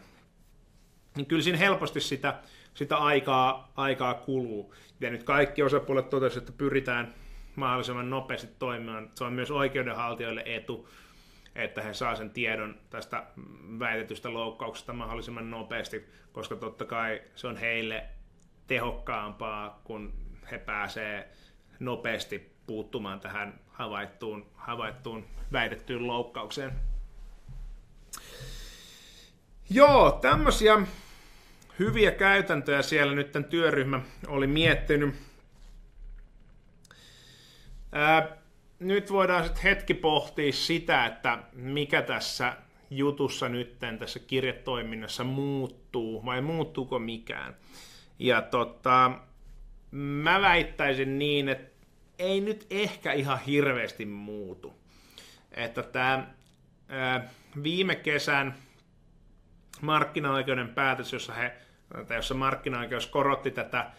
Niin 1.16 1.26
kyllä 1.26 1.42
siinä 1.42 1.58
helposti 1.58 2.02
sitä, 2.02 2.40
sitä 2.74 2.98
aikaa, 2.98 3.72
aikaa 3.76 4.14
kuluu. 4.14 4.76
Ja 5.00 5.10
nyt 5.10 5.24
kaikki 5.24 5.64
osapuolet 5.64 6.10
totesivat, 6.10 6.50
että 6.50 6.58
pyritään 6.58 7.14
mahdollisimman 7.56 8.10
nopeasti 8.10 8.48
toimimaan. 8.60 9.10
Se 9.16 9.24
on 9.24 9.34
myös 9.34 9.52
oikeudenhaltijoille 9.52 10.44
etu, 10.46 10.90
että 11.56 11.82
he 11.82 11.94
saa 11.94 12.16
sen 12.16 12.30
tiedon 12.30 12.76
tästä 12.90 13.24
väitetystä 13.80 14.34
loukkauksesta 14.34 14.94
mahdollisimman 14.94 15.52
nopeasti, 15.52 16.10
koska 16.32 16.56
totta 16.56 16.86
kai 16.86 17.22
se 17.36 17.48
on 17.48 17.58
heille 17.58 18.06
tehokkaampaa, 18.68 19.82
kun 19.84 20.14
he 20.52 20.58
pääsee 20.58 21.32
nopeasti 21.80 22.56
puuttumaan 22.68 23.20
tähän 23.20 23.60
havaittuun, 23.68 24.46
havaittuun 24.56 25.26
väitettyyn 25.52 26.08
loukkaukseen. 26.08 26.72
Joo, 29.70 30.12
tämmöisiä 30.12 30.78
hyviä 31.80 32.12
käytäntöjä 32.12 32.82
siellä 32.82 33.16
nyt 33.16 33.32
tämän 33.32 33.50
työryhmä 33.50 34.02
oli 34.28 34.48
miettinyt. 34.48 35.16
Ää, 37.92 38.38
nyt 38.80 39.12
voidaan 39.12 39.44
sitten 39.44 39.64
hetki 39.64 39.94
pohtia 39.94 40.52
sitä, 40.52 41.06
että 41.06 41.40
mikä 41.54 42.02
tässä 42.02 42.58
jutussa 42.90 43.50
nyt 43.50 43.80
tässä 44.00 44.20
kirjetoiminnassa 44.20 45.24
muuttuu, 45.24 46.26
vai 46.26 46.42
muuttuuko 46.42 47.00
mikään. 47.00 47.56
Ja 48.20 48.42
tota, 48.42 49.12
mä 49.92 50.42
väittäisin 50.42 51.20
niin, 51.20 51.50
että 51.50 51.86
ei 52.20 52.42
nyt 52.42 52.66
ehkä 52.70 53.14
ihan 53.14 53.40
hirveästi 53.40 54.06
muutu. 54.06 54.74
Että 55.52 55.84
tämä 55.84 56.28
viime 57.64 57.96
kesän 57.96 58.56
markkinaoikeuden 59.82 60.70
päätös, 60.70 61.14
jossa, 61.14 61.34
he, 61.34 61.54
jossa 62.16 62.34
markkinaoikeus 62.34 63.08
korotti 63.08 63.52
tätä 63.52 63.92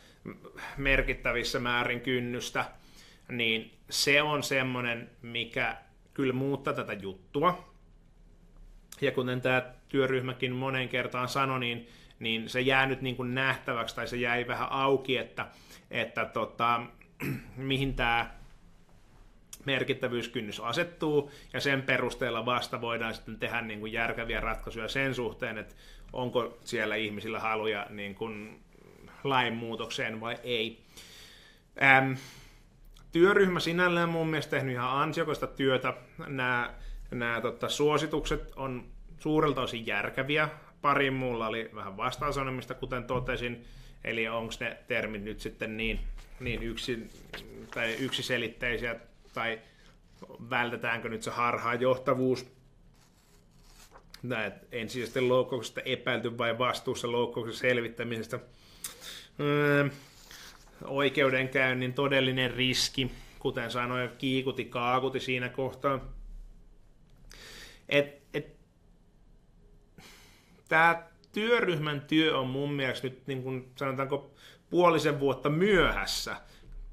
merkittävissä 0.77 1.61
määrin 1.61 2.01
kynnystä, 2.01 2.65
niin 3.29 3.79
se 3.91 4.23
on 4.23 4.43
semmoinen, 4.43 5.11
mikä 5.23 5.77
kyllä 6.15 6.33
muuttaa 6.33 6.75
tätä 6.75 6.93
juttua. 6.93 7.75
Ja 9.01 9.13
kuten 9.13 9.41
tämä 9.41 9.63
työryhmäkin 9.89 10.53
monen 10.53 10.89
kertaan 10.89 11.29
sanoi, 11.29 11.61
niin, 11.61 11.89
niin 12.19 12.49
se 12.49 12.61
jää 12.61 12.87
nyt 12.87 13.03
niin 13.03 13.17
kuin 13.17 13.35
nähtäväksi, 13.35 13.97
tai 13.97 14.09
se 14.09 14.17
jäi 14.17 14.47
vähän 14.47 14.73
auki, 14.73 15.17
että, 15.17 15.47
että 15.91 16.25
tota, 16.25 16.81
mihin 17.57 17.95
tämä 17.95 18.31
merkittävyyskynnys 19.65 20.61
asettuu, 20.61 21.31
ja 21.53 21.61
sen 21.61 21.83
perusteella 21.83 22.47
vasta 22.47 22.81
voidaan 22.81 23.15
sitten 23.15 23.39
tehdä 23.39 23.61
niin 23.61 23.81
kuin 23.81 23.93
järkeviä 23.93 24.41
ratkaisuja 24.41 24.89
sen 24.89 25.15
suhteen, 25.15 25.59
että 25.59 25.75
onko 26.17 26.59
siellä 26.65 26.97
ihmisillä 26.97 27.41
haluja 27.41 27.87
niin 27.91 28.15
kuin 28.15 28.61
lainmuutokseen 29.25 30.21
vai 30.21 30.37
ei. 30.43 30.85
Ähm, 31.83 32.13
työryhmä 33.13 33.61
sinällään 33.61 34.09
mun 34.09 34.29
mielestä 34.29 34.51
tehnyt 34.51 34.75
ihan 34.75 35.03
ansiokasta 35.03 35.47
työtä. 35.47 35.95
Nämä, 36.27 36.75
nämä 37.11 37.41
tota, 37.41 37.69
suositukset 37.69 38.53
on 38.57 38.85
suurelta 39.19 39.61
osin 39.61 39.87
järkeviä. 39.87 40.49
Pari 40.83 41.11
muulla 41.11 41.47
oli 41.47 41.71
vähän 41.75 41.97
vastaasanomista, 41.97 42.75
kuten 42.75 43.05
totesin. 43.05 43.65
Eli 44.05 44.29
onko 44.29 44.53
ne 44.61 44.77
termit 44.89 45.23
nyt 45.23 45.41
sitten 45.41 45.77
niin, 45.77 46.01
niin 46.41 46.63
yksi, 46.63 47.11
tai 47.75 47.95
yksiselitteisiä, 47.95 48.97
tai 49.35 49.61
vältetäänkö 50.51 51.09
nyt 51.09 51.23
se 51.23 51.31
johtavuus 51.81 52.56
näet 54.23 54.55
ensisijaisesti 54.73 55.21
loukkauksesta 55.21 55.81
epäilty 55.81 56.39
vai 56.39 56.59
vastuussa 56.59 57.13
loukkauksen 57.13 57.55
selvittämisestä. 57.55 58.39
Öö, 59.41 59.89
oikeudenkäynnin 60.85 61.93
todellinen 61.93 62.51
riski, 62.55 63.11
kuten 63.39 63.71
sanoin, 63.71 64.11
kiikuti 64.19 64.65
kaakuti 64.65 65.21
siinä 65.21 65.49
kohtaa. 65.49 66.01
Et, 67.89 68.23
et, 68.35 68.57
Tämä 70.69 71.03
työryhmän 71.33 72.01
työ 72.01 72.39
on 72.39 72.47
mun 72.47 72.73
mielestä 72.73 73.07
nyt 73.07 73.27
niin 73.27 73.43
kuin 73.43 73.73
sanotaanko 73.77 74.31
puolisen 74.71 75.21
vuotta 75.21 75.49
myöhässä, 75.49 76.37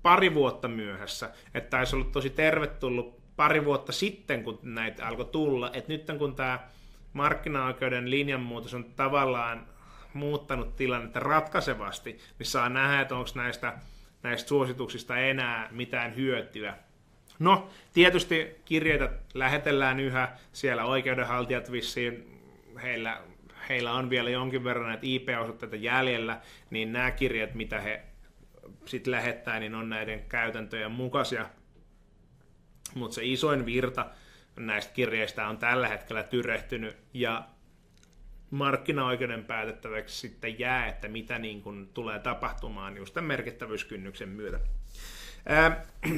pari 0.01 0.33
vuotta 0.33 0.67
myöhässä, 0.67 1.29
että 1.53 1.69
taisi 1.69 1.95
ollut 1.95 2.12
tosi 2.12 2.29
tervetullut 2.29 3.23
pari 3.36 3.65
vuotta 3.65 3.91
sitten, 3.91 4.43
kun 4.43 4.59
näitä 4.62 5.07
alkoi 5.07 5.25
tulla, 5.25 5.71
että 5.73 5.91
nyt 5.91 6.05
kun 6.17 6.36
tämä 6.36 6.59
markkinaoikeuden 7.13 8.12
linjanmuutos 8.12 8.73
on 8.73 8.84
tavallaan 8.84 9.67
muuttanut 10.13 10.76
tilannetta 10.76 11.19
ratkaisevasti, 11.19 12.19
niin 12.39 12.47
saa 12.47 12.69
nähdä, 12.69 13.02
että 13.02 13.15
onko 13.15 13.30
näistä, 13.36 13.73
näistä 14.23 14.47
suosituksista 14.47 15.17
enää 15.17 15.67
mitään 15.71 16.15
hyötyä. 16.15 16.78
No, 17.39 17.69
tietysti 17.93 18.56
kirjeitä 18.65 19.12
lähetellään 19.34 19.99
yhä, 19.99 20.38
siellä 20.52 20.86
oikeudenhaltijat 20.86 21.71
vissiin, 21.71 22.41
heillä, 22.82 23.21
heillä 23.69 23.93
on 23.93 24.10
vielä 24.10 24.30
jonkin 24.30 24.63
verran 24.63 24.88
näitä 24.88 25.04
IP-osoitteita 25.06 25.76
jäljellä, 25.76 26.41
niin 26.69 26.93
nämä 26.93 27.12
kirjeet, 27.12 27.56
mitä 27.56 27.80
he 27.82 28.04
sitten 28.86 29.12
lähettää, 29.12 29.60
niin 29.60 29.76
on 29.76 29.89
näiden 29.89 30.26
käytäntöjen 30.30 30.91
mukaisia. 30.91 31.45
Mutta 32.95 33.15
se 33.15 33.21
isoin 33.26 33.65
virta 33.65 34.06
näistä 34.55 34.93
kirjeistä 34.93 35.47
on 35.47 35.57
tällä 35.57 35.87
hetkellä 35.87 36.23
tyrehtynyt, 36.23 36.97
ja 37.13 37.47
markkinaoikeuden 38.51 39.45
päätettäväksi 39.45 40.17
sitten 40.17 40.59
jää, 40.59 40.87
että 40.87 41.07
mitä 41.07 41.39
niin 41.39 41.61
kuin 41.61 41.89
tulee 41.93 42.19
tapahtumaan 42.19 42.97
just 42.97 43.13
tämän 43.13 43.27
merkittävyyskynnyksen 43.27 44.29
myötä. 44.29 44.59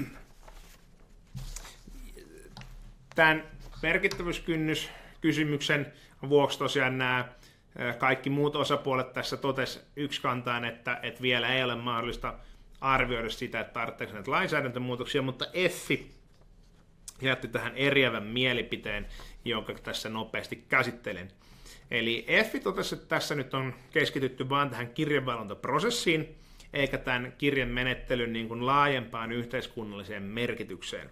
Tämän 3.15 3.43
merkittävyyskynnys-kysymyksen 3.83 5.93
vuoksi 6.29 6.59
tosiaan 6.59 6.97
nämä 6.97 7.29
kaikki 7.97 8.29
muut 8.29 8.55
osapuolet 8.55 9.13
tässä 9.13 9.37
totes 9.37 9.87
kantaan, 10.21 10.65
että, 10.65 10.99
että 11.03 11.21
vielä 11.21 11.53
ei 11.53 11.63
ole 11.63 11.75
mahdollista 11.75 12.33
arvioida 12.81 13.29
sitä, 13.29 13.59
että 13.59 13.73
tarvitseeko 13.73 14.13
näitä 14.13 14.31
lainsäädäntömuutoksia, 14.31 15.21
mutta 15.21 15.45
EFFI 15.53 16.11
jätti 17.21 17.47
tähän 17.47 17.75
eriävän 17.75 18.23
mielipiteen, 18.23 19.07
jonka 19.45 19.73
tässä 19.73 20.09
nopeasti 20.09 20.55
käsittelen. 20.69 21.31
Eli 21.91 22.25
EFI 22.27 22.59
totesi, 22.59 22.95
että 22.95 23.07
tässä 23.07 23.35
nyt 23.35 23.53
on 23.53 23.73
keskitytty 23.91 24.49
vain 24.49 24.69
tähän 24.69 24.89
kirjanvalvontaprosessiin, 24.89 26.35
eikä 26.73 26.97
tämän 26.97 27.33
kirjan 27.37 27.69
menettelyn 27.69 28.33
niin 28.33 28.47
kuin 28.47 28.65
laajempaan 28.65 29.31
yhteiskunnalliseen 29.31 30.23
merkitykseen. 30.23 31.09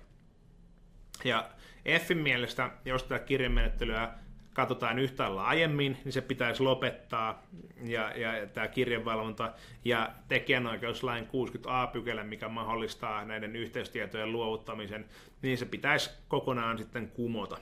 Ja 1.23 1.49
EFin 1.85 2.17
mielestä, 2.17 2.71
jos 2.85 3.03
tätä 3.03 3.25
kirjanmenettelyä 3.25 4.09
katsotaan 4.53 4.99
yhtään 4.99 5.35
laajemmin, 5.35 5.97
niin 6.03 6.13
se 6.13 6.21
pitäisi 6.21 6.63
lopettaa 6.63 7.43
ja, 7.83 8.11
ja 8.17 8.47
tämä 8.47 8.67
kirjanvalvonta 8.67 9.53
ja 9.85 10.11
tekijänoikeuslain 10.27 11.25
60a-pykälä, 11.25 12.23
mikä 12.23 12.49
mahdollistaa 12.49 13.25
näiden 13.25 13.55
yhteistietojen 13.55 14.31
luovuttamisen, 14.31 15.05
niin 15.41 15.57
se 15.57 15.65
pitäisi 15.65 16.09
kokonaan 16.27 16.77
sitten 16.77 17.11
kumota. 17.11 17.57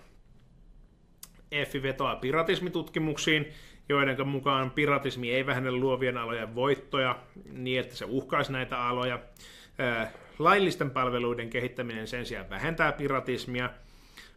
EFI 1.52 1.84
vetoaa 1.84 2.16
piratismitutkimuksiin, 2.16 3.48
joiden 3.90 4.28
mukaan 4.28 4.72
piratismi 4.72 5.32
ei 5.32 5.46
vähennä 5.46 5.72
luovien 5.72 6.18
alojen 6.18 6.56
voittoja 6.56 7.20
niin, 7.52 7.80
että 7.80 7.96
se 7.96 8.06
uhkaisi 8.06 8.52
näitä 8.52 8.88
aloja. 8.88 9.20
Laillisten 10.40 10.92
palveluiden 10.92 11.50
kehittäminen 11.50 12.08
sen 12.08 12.26
sijaan 12.26 12.50
vähentää 12.50 12.92
piratismia, 12.92 13.70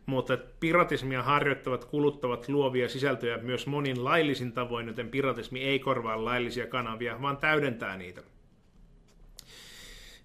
mutta 0.07 0.39
piratismia 0.61 1.23
harjoittavat 1.23 1.85
kuluttavat 1.85 2.49
luovia 2.49 2.89
sisältöjä 2.89 3.39
myös 3.39 3.67
monin 3.67 4.05
laillisin 4.05 4.53
tavoin, 4.53 4.87
joten 4.87 5.09
piratismi 5.09 5.63
ei 5.63 5.79
korvaa 5.79 6.25
laillisia 6.25 6.67
kanavia, 6.67 7.23
vaan 7.23 7.37
täydentää 7.37 7.97
niitä. 7.97 8.23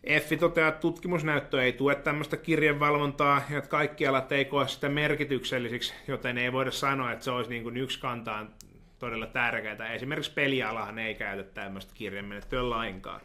Effi 0.03 0.37
toteaa, 0.37 0.69
että 0.69 0.81
tutkimusnäyttö 0.81 1.63
ei 1.63 1.73
tue 1.73 1.95
tämmöistä 1.95 2.37
kirjanvalvontaa 2.37 3.41
ja 3.49 3.57
että 3.57 3.69
kaikki 3.69 4.07
alat 4.07 4.31
ei 4.31 4.45
koe 4.45 4.67
sitä 4.67 4.89
merkityksellisiksi, 4.89 5.93
joten 6.07 6.37
ei 6.37 6.53
voida 6.53 6.71
sanoa, 6.71 7.11
että 7.11 7.25
se 7.25 7.31
olisi 7.31 7.49
niin 7.49 7.63
kuin 7.63 7.77
yksi 7.77 7.99
kantaan 7.99 8.53
todella 8.99 9.27
tärkeää. 9.27 9.93
Esimerkiksi 9.93 10.33
pelialahan 10.33 10.99
ei 10.99 11.15
käytä 11.15 11.43
tämmöistä 11.43 11.93
kirjanmenettelyä 11.95 12.69
lainkaan. 12.69 13.21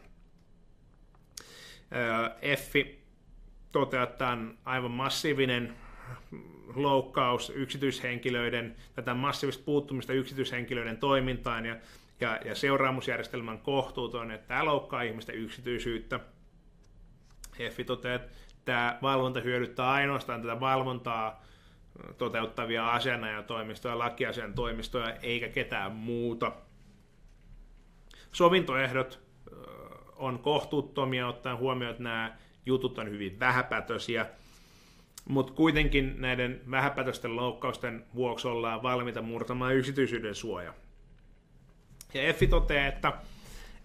Effi 2.42 3.04
toteaa, 3.72 4.02
että 4.04 4.28
on 4.28 4.58
aivan 4.64 4.90
massiivinen 4.90 5.76
loukkaus 6.74 7.52
yksityishenkilöiden, 7.54 8.76
tätä 8.94 9.14
massiivista 9.14 9.64
puuttumista 9.64 10.12
yksityishenkilöiden 10.12 10.96
toimintaan 10.96 11.66
ja, 11.66 11.76
ja, 12.20 12.40
ja 12.44 12.54
seuraamusjärjestelmän 12.54 13.58
kohtuuton, 13.58 14.30
että 14.30 14.48
tämä 14.48 14.64
loukkaa 14.64 15.02
ihmisten 15.02 15.34
yksityisyyttä. 15.34 16.20
Effi 17.58 17.84
toteaa, 17.84 18.14
että 18.14 18.32
tämä 18.64 18.98
valvonta 19.02 19.40
hyödyttää 19.40 19.90
ainoastaan 19.90 20.42
tätä 20.42 20.60
valvontaa 20.60 21.44
toteuttavia 22.18 22.92
asianajotoimistoja, 22.92 23.98
lakiasian 23.98 24.54
toimistoja, 24.54 25.16
eikä 25.22 25.48
ketään 25.48 25.92
muuta. 25.92 26.52
Sovintoehdot 28.32 29.20
on 30.16 30.38
kohtuuttomia, 30.38 31.28
ottaen 31.28 31.58
huomioon, 31.58 31.90
että 31.90 32.02
nämä 32.02 32.36
jutut 32.66 32.98
on 32.98 33.10
hyvin 33.10 33.40
vähäpätösiä, 33.40 34.26
mutta 35.24 35.52
kuitenkin 35.52 36.14
näiden 36.18 36.60
vähäpätösten 36.70 37.36
loukkausten 37.36 38.04
vuoksi 38.14 38.48
ollaan 38.48 38.82
valmiita 38.82 39.22
murtamaan 39.22 39.74
yksityisyyden 39.74 40.34
suoja. 40.34 40.74
Ja 42.14 42.22
Effi 42.22 42.46
toteaa, 42.46 42.86
että 42.86 43.12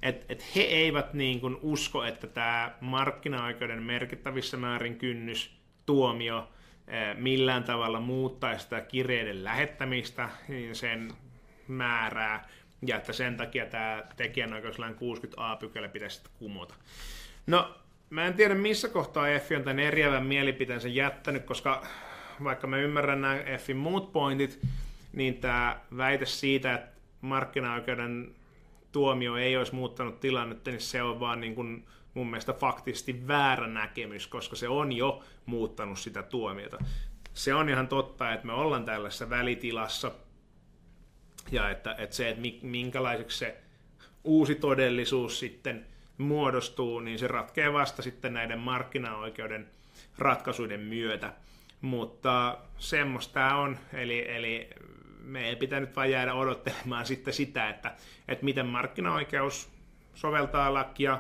et, 0.02 0.26
et 0.30 0.56
he 0.56 0.62
eivät 0.62 1.14
niin 1.14 1.42
kuin 1.42 1.58
usko, 1.62 2.04
että 2.04 2.28
tämä 2.28 2.72
markkinaoikeuden 2.82 3.84
merkittävissä 3.84 4.58
määrin 4.58 4.98
kynnys 4.98 5.60
tuomio 5.86 6.50
millään 7.18 7.64
tavalla 7.64 8.00
muuttaisi 8.00 8.64
sitä 8.64 8.82
kirjeiden 8.82 9.44
lähettämistä, 9.44 10.30
sen 10.74 11.12
määrää, 11.68 12.50
ja 12.88 12.98
että 12.98 13.14
sen 13.14 13.38
takia 13.38 13.66
tämä 13.66 14.04
tekijänoikeuslain 14.18 14.96
60a-pykälä 14.96 15.90
pitäisi 15.90 16.22
kumota. 16.40 16.76
No, 17.48 17.76
mä 18.10 18.26
en 18.26 18.34
tiedä 18.34 18.56
missä 18.56 18.88
kohtaa 18.88 19.26
F 19.40 19.52
on 19.56 19.64
tämän 19.64 19.80
eriävän 19.80 20.26
mielipiteensä 20.26 20.88
jättänyt, 20.88 21.44
koska 21.44 21.86
vaikka 22.44 22.68
mä 22.68 22.78
ymmärrän 22.78 23.22
nämä 23.22 23.38
Fin 23.58 23.78
muut 23.78 24.12
pointit, 24.12 24.60
niin 25.14 25.38
tämä 25.38 25.80
väite 25.98 26.26
siitä, 26.26 26.74
että 26.74 27.00
markkinaoikeuden 27.22 28.36
tuomio 28.92 29.36
ei 29.36 29.58
olisi 29.58 29.76
muuttanut 29.76 30.20
tilannetta, 30.20 30.72
niin 30.72 30.82
se 30.82 31.04
on 31.04 31.20
vaan 31.20 31.42
niin 31.42 31.56
kuin 31.56 31.86
mun 32.14 32.30
mielestä 32.30 32.54
faktisesti 32.54 33.28
väärä 33.28 33.68
näkemys, 33.68 34.28
koska 34.28 34.56
se 34.56 34.68
on 34.68 34.92
jo 34.92 35.24
muuttanut 35.46 36.00
sitä 36.00 36.24
tuomiota. 36.24 36.78
Se 37.34 37.54
on 37.54 37.70
ihan 37.70 37.88
totta, 37.88 38.34
että 38.34 38.48
me 38.48 38.54
ollaan 38.54 38.86
tällaisessa 38.86 39.30
välitilassa, 39.30 40.12
ja 41.52 41.70
että, 41.70 41.96
että 41.98 42.16
se, 42.16 42.30
että 42.30 42.42
minkälaiseksi 42.62 43.38
se 43.38 43.58
uusi 44.24 44.56
todellisuus 44.56 45.40
sitten 45.40 45.86
muodostuu, 46.20 47.00
niin 47.00 47.20
se 47.20 47.28
ratkee 47.28 47.74
vasta 47.74 48.02
sitten 48.02 48.34
näiden 48.34 48.60
markkinaoikeuden 48.60 49.70
ratkaisuiden 50.18 50.80
myötä. 50.80 51.34
Mutta 51.82 52.58
semmoista 52.78 53.56
on, 53.56 53.78
eli, 53.94 54.32
eli 54.32 54.70
me 55.24 55.50
ei 55.50 55.56
pitänyt 55.56 55.96
vain 55.96 56.12
jäädä 56.12 56.34
odottelemaan 56.34 57.06
sitten 57.12 57.34
sitä, 57.34 57.70
että, 57.70 57.96
että 58.28 58.46
miten 58.46 58.66
markkinaoikeus 58.66 59.70
soveltaa 60.16 60.74
lakia, 60.74 61.20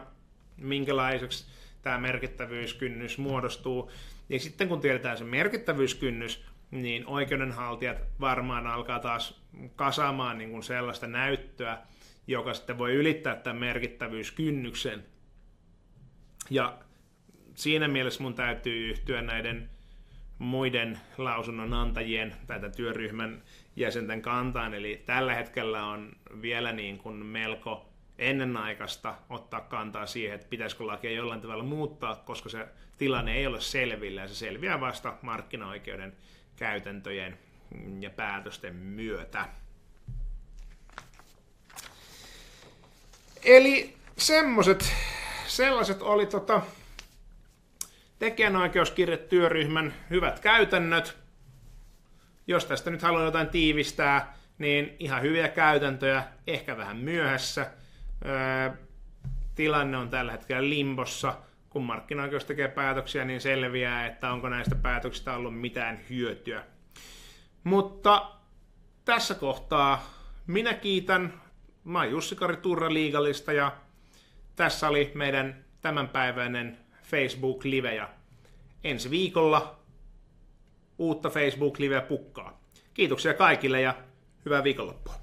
minkälaiseksi 0.57 1.45
tämä 1.81 1.97
merkittävyyskynnys 1.97 3.17
muodostuu. 3.17 3.91
Ja 4.29 4.39
sitten 4.39 4.67
kun 4.67 4.81
tiedetään 4.81 5.17
se 5.17 5.23
merkittävyyskynnys, 5.23 6.45
niin 6.71 7.07
oikeudenhaltijat 7.07 7.97
varmaan 8.19 8.67
alkaa 8.67 8.99
taas 8.99 9.41
kasaamaan 9.75 10.37
niin 10.37 10.51
kuin 10.51 10.63
sellaista 10.63 11.07
näyttöä, 11.07 11.77
joka 12.27 12.53
sitten 12.53 12.77
voi 12.77 12.93
ylittää 12.93 13.35
tämän 13.35 13.59
merkittävyyskynnyksen. 13.59 15.05
Ja 16.49 16.77
siinä 17.55 17.87
mielessä 17.87 18.23
mun 18.23 18.33
täytyy 18.33 18.89
yhtyä 18.89 19.21
näiden 19.21 19.69
muiden 20.39 20.99
lausunnonantajien 21.17 22.35
tai 22.47 22.59
työryhmän 22.75 23.43
jäsenten 23.75 24.21
kantaan. 24.21 24.73
Eli 24.73 25.03
tällä 25.05 25.33
hetkellä 25.33 25.85
on 25.85 26.11
vielä 26.41 26.71
niin 26.71 26.97
kuin 26.97 27.25
melko 27.25 27.89
ennenaikaista 28.17 29.15
ottaa 29.29 29.61
kantaa 29.61 30.05
siihen, 30.05 30.35
että 30.35 30.47
pitäisikö 30.49 30.87
lakia 30.87 31.11
jollain 31.11 31.41
tavalla 31.41 31.63
muuttaa, 31.63 32.15
koska 32.15 32.49
se 32.49 32.67
tilanne 32.97 33.33
ei 33.33 33.47
ole 33.47 33.61
selvillä 33.61 34.21
ja 34.21 34.27
se 34.27 34.35
selviää 34.35 34.79
vasta 34.79 35.17
markkinaoikeuden 35.21 36.13
käytäntöjen 36.55 37.37
ja 37.99 38.09
päätösten 38.09 38.75
myötä. 38.75 39.45
Eli 43.43 43.97
semmoset, 44.17 44.93
sellaiset 45.47 46.01
oli 46.01 46.25
tota, 46.25 46.61
tekijänoikeuskirjetyöryhmän 48.19 49.93
hyvät 50.09 50.39
käytännöt. 50.39 51.17
Jos 52.47 52.65
tästä 52.65 52.89
nyt 52.89 53.01
haluan 53.01 53.25
jotain 53.25 53.49
tiivistää, 53.49 54.37
niin 54.57 54.95
ihan 54.99 55.21
hyviä 55.21 55.47
käytäntöjä, 55.47 56.23
ehkä 56.47 56.77
vähän 56.77 56.97
myöhässä. 56.97 57.71
Öö, 58.25 58.71
tilanne 59.55 59.97
on 59.97 60.09
tällä 60.09 60.31
hetkellä 60.31 60.69
limbossa. 60.69 61.37
Kun 61.69 61.83
markkinaoikeus 61.83 62.45
tekee 62.45 62.67
päätöksiä, 62.67 63.25
niin 63.25 63.41
selviää, 63.41 64.05
että 64.05 64.31
onko 64.31 64.49
näistä 64.49 64.75
päätöksistä 64.75 65.33
ollut 65.33 65.59
mitään 65.59 65.99
hyötyä. 66.09 66.63
Mutta 67.63 68.31
tässä 69.05 69.35
kohtaa 69.35 70.13
minä 70.47 70.73
kiitän. 70.73 71.41
Mä 71.89 71.99
oon 71.99 72.11
Jussi-Kari 72.11 72.57
Turra 72.57 72.93
Liigalista 72.93 73.53
ja 73.53 73.71
tässä 74.55 74.87
oli 74.87 75.11
meidän 75.15 75.65
tämänpäiväinen 75.81 76.77
Facebook-live 77.03 77.95
ja 77.95 78.09
ensi 78.83 79.09
viikolla 79.09 79.79
uutta 80.97 81.29
Facebook-liveä 81.29 82.01
pukkaa. 82.01 82.61
Kiitoksia 82.93 83.33
kaikille 83.33 83.81
ja 83.81 83.95
hyvää 84.45 84.63
viikonloppua. 84.63 85.13